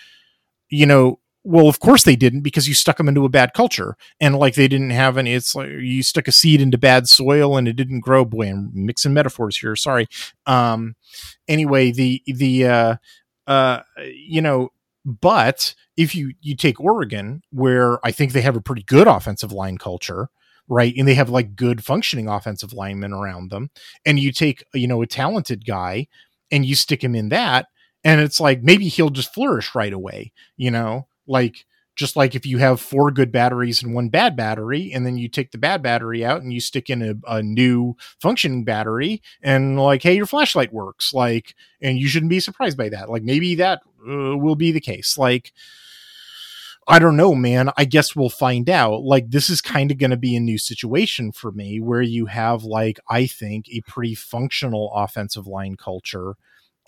[0.70, 3.96] you know well of course they didn't because you stuck them into a bad culture.
[4.20, 7.56] And like they didn't have any it's like you stuck a seed into bad soil
[7.56, 8.24] and it didn't grow.
[8.24, 10.06] Boy i'm mixing metaphors here sorry.
[10.46, 10.96] Um
[11.48, 12.96] anyway the the uh
[13.46, 13.80] uh
[14.14, 14.70] you know
[15.04, 19.52] but if you you take Oregon, where I think they have a pretty good offensive
[19.52, 20.28] line culture,
[20.68, 20.94] right?
[20.96, 23.70] And they have like good functioning offensive linemen around them.
[24.04, 26.08] And you take, you know, a talented guy
[26.50, 27.66] and you stick him in that,
[28.04, 31.64] and it's like maybe he'll just flourish right away, you know, like
[31.96, 35.28] just like if you have four good batteries and one bad battery and then you
[35.28, 39.78] take the bad battery out and you stick in a, a, new functioning battery and
[39.78, 43.54] like hey your flashlight works like and you shouldn't be surprised by that like maybe
[43.54, 45.52] that uh, will be the case like
[46.88, 47.70] I don't know, man.
[47.76, 49.04] I guess we'll find out.
[49.04, 52.26] Like, this is kind of going to be a new situation for me where you
[52.26, 56.36] have, like, I think a pretty functional offensive line culture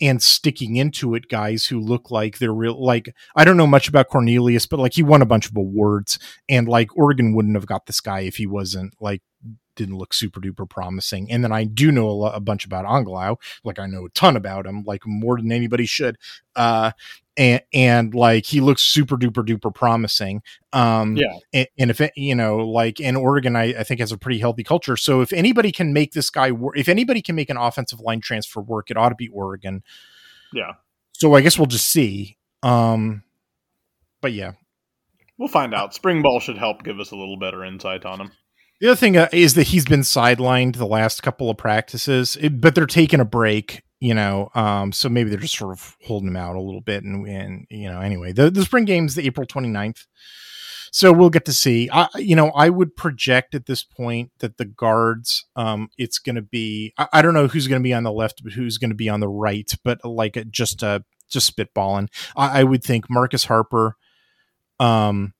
[0.01, 3.87] and sticking into it guys who look like they're real like I don't know much
[3.87, 6.19] about Cornelius but like he won a bunch of awards
[6.49, 9.21] and like Oregon wouldn't have got this guy if he wasn't like
[9.75, 11.31] didn't look super duper promising.
[11.31, 14.35] And then I do know a, a, bunch about Angilau, like I know a ton
[14.35, 16.17] about him, like more than anybody should.
[16.55, 16.91] Uh,
[17.37, 20.41] and, and like he looks super duper duper promising.
[20.71, 21.37] Um, yeah.
[21.53, 24.39] And, and if it, you know, like in Oregon, I, I think has a pretty
[24.39, 24.97] healthy culture.
[24.97, 28.21] So if anybody can make this guy work, if anybody can make an offensive line
[28.21, 29.83] transfer work, it ought to be Oregon.
[30.53, 30.73] Yeah.
[31.13, 32.37] So I guess we'll just see.
[32.63, 33.23] Um,
[34.21, 34.53] but yeah,
[35.37, 35.93] we'll find out.
[35.93, 38.31] Spring ball should help give us a little better insight on him.
[38.81, 42.59] The other thing uh, is that he's been sidelined the last couple of practices, it,
[42.59, 44.49] but they're taking a break, you know.
[44.53, 47.05] Um, so maybe they're just sort of holding them out a little bit.
[47.05, 50.05] And, and you know, anyway, the, the spring game's the April 29th.
[50.91, 51.89] So we'll get to see.
[51.91, 56.35] I, you know, I would project at this point that the guards, um, it's going
[56.35, 56.93] to be.
[56.97, 58.95] I, I, don't know who's going to be on the left, but who's going to
[58.95, 59.71] be on the right.
[59.85, 60.99] But like just uh,
[61.29, 63.95] just spitballing, I, I would think Marcus Harper,
[64.79, 65.33] um,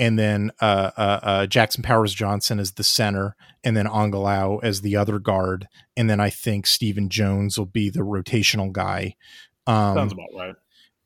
[0.00, 4.80] and then uh, uh, uh, Jackson Powers Johnson as the center, and then Angilau as
[4.80, 9.14] the other guard, and then I think Stephen Jones will be the rotational guy.
[9.66, 10.54] Um, Sounds about right.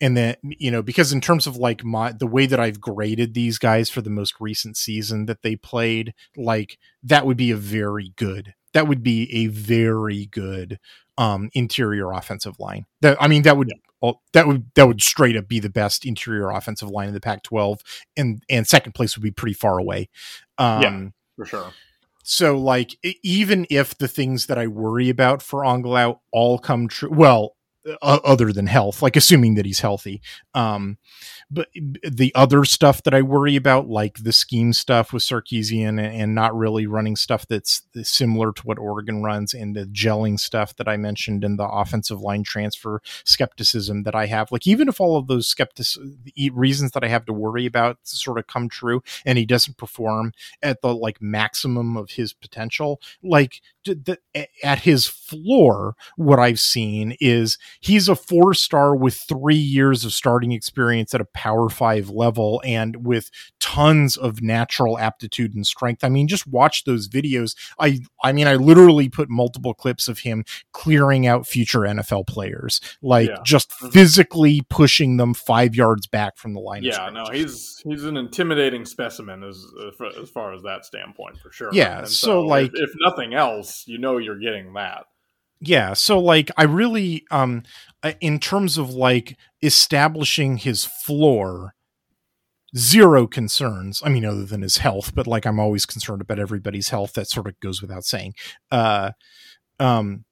[0.01, 3.35] And then you know because in terms of like my the way that I've graded
[3.35, 7.57] these guys for the most recent season that they played, like that would be a
[7.57, 8.55] very good.
[8.75, 10.79] That would be a very good
[11.19, 12.87] um interior offensive line.
[13.01, 13.84] That I mean that would yeah
[14.33, 17.81] that would that would straight up be the best interior offensive line in the Pac-12,
[18.17, 20.09] and and second place would be pretty far away.
[20.59, 21.73] Um, yeah, for sure.
[22.27, 27.11] So, like, even if the things that I worry about for Angilau all come true,
[27.13, 27.55] well,
[27.87, 30.23] uh, other than health, like assuming that he's healthy,
[30.55, 30.97] um,
[31.51, 36.01] but eh, the other stuff that I worry about, like the scheme stuff with Sarkisian
[36.01, 40.77] and not really running stuff that's similar to what Oregon runs, and the gelling stuff
[40.77, 45.01] that I mentioned, and the offensive line transfer skepticism that I have, like even if
[45.01, 45.87] all of those skeptic
[46.53, 50.33] reasons that I have to worry about sort of come true, and he doesn't perform
[50.63, 53.61] at the like maximum of his potential, like
[54.63, 60.13] at his floor, what I've seen is he's a four star with three years of
[60.13, 63.31] starting experience at a power five level and with
[63.61, 66.05] tons of natural aptitude and strength.
[66.05, 67.55] I mean, just watch those videos.
[67.79, 72.81] I I mean, I literally put multiple clips of him clearing out future NFL players,
[73.03, 73.39] like yeah.
[73.45, 73.89] just mm-hmm.
[73.89, 76.83] physically pushing them five yards back from the line.
[76.83, 79.65] Yeah, no, he's he's an intimidating specimen as
[80.21, 81.71] as far as that standpoint for sure.
[81.73, 85.07] Yeah, so, so, like if, if nothing else, you know you're getting that
[85.69, 87.63] yeah so like i really um
[88.03, 91.75] uh, in terms of like establishing his floor
[92.77, 96.89] zero concerns i mean other than his health but like i'm always concerned about everybody's
[96.89, 98.35] health that sort of goes without saying.
[98.71, 99.11] Uh
[99.79, 100.25] um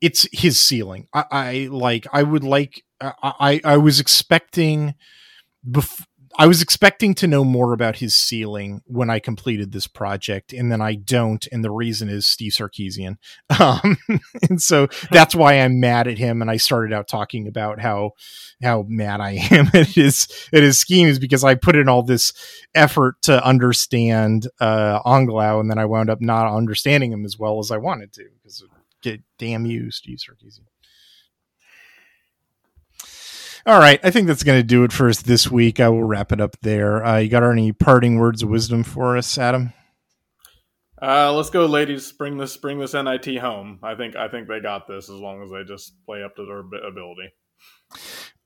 [0.00, 1.08] it's his ceiling.
[1.14, 4.94] I, I like i would like i i was expecting
[5.70, 6.06] before
[6.36, 10.70] I was expecting to know more about his ceiling when I completed this project, and
[10.70, 11.46] then I don't.
[11.52, 13.16] And the reason is Steve Sarkisian.
[13.60, 13.96] Um,
[14.50, 16.42] and so that's why I'm mad at him.
[16.42, 18.12] And I started out talking about how
[18.62, 22.32] how mad I am at his at his schemes because I put in all this
[22.74, 27.60] effort to understand uh, Angilau, and then I wound up not understanding him as well
[27.60, 28.64] as I wanted to because
[29.38, 30.66] damn you, Steve Sarkisian.
[33.66, 35.80] All right, I think that's going to do it for us this week.
[35.80, 37.02] I will wrap it up there.
[37.02, 39.72] Uh, you got any parting words of wisdom for us, Adam?
[41.00, 42.12] Uh, let's go, ladies.
[42.12, 43.78] Bring this, bring this NIT home.
[43.82, 46.44] I think, I think they got this as long as they just play up to
[46.44, 47.32] their ability.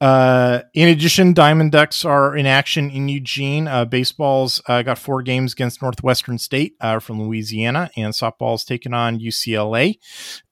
[0.00, 3.66] Uh, in addition, Diamond Ducks are in action in Eugene.
[3.66, 8.94] Uh, baseball's uh, got four games against Northwestern State uh, from Louisiana, and softball's taking
[8.94, 9.98] on UCLA.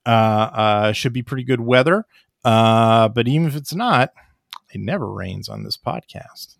[0.04, 2.04] Uh, uh, should be pretty good weather.
[2.44, 4.10] Uh, but even if it's not,
[4.77, 6.57] it never rains on this podcast.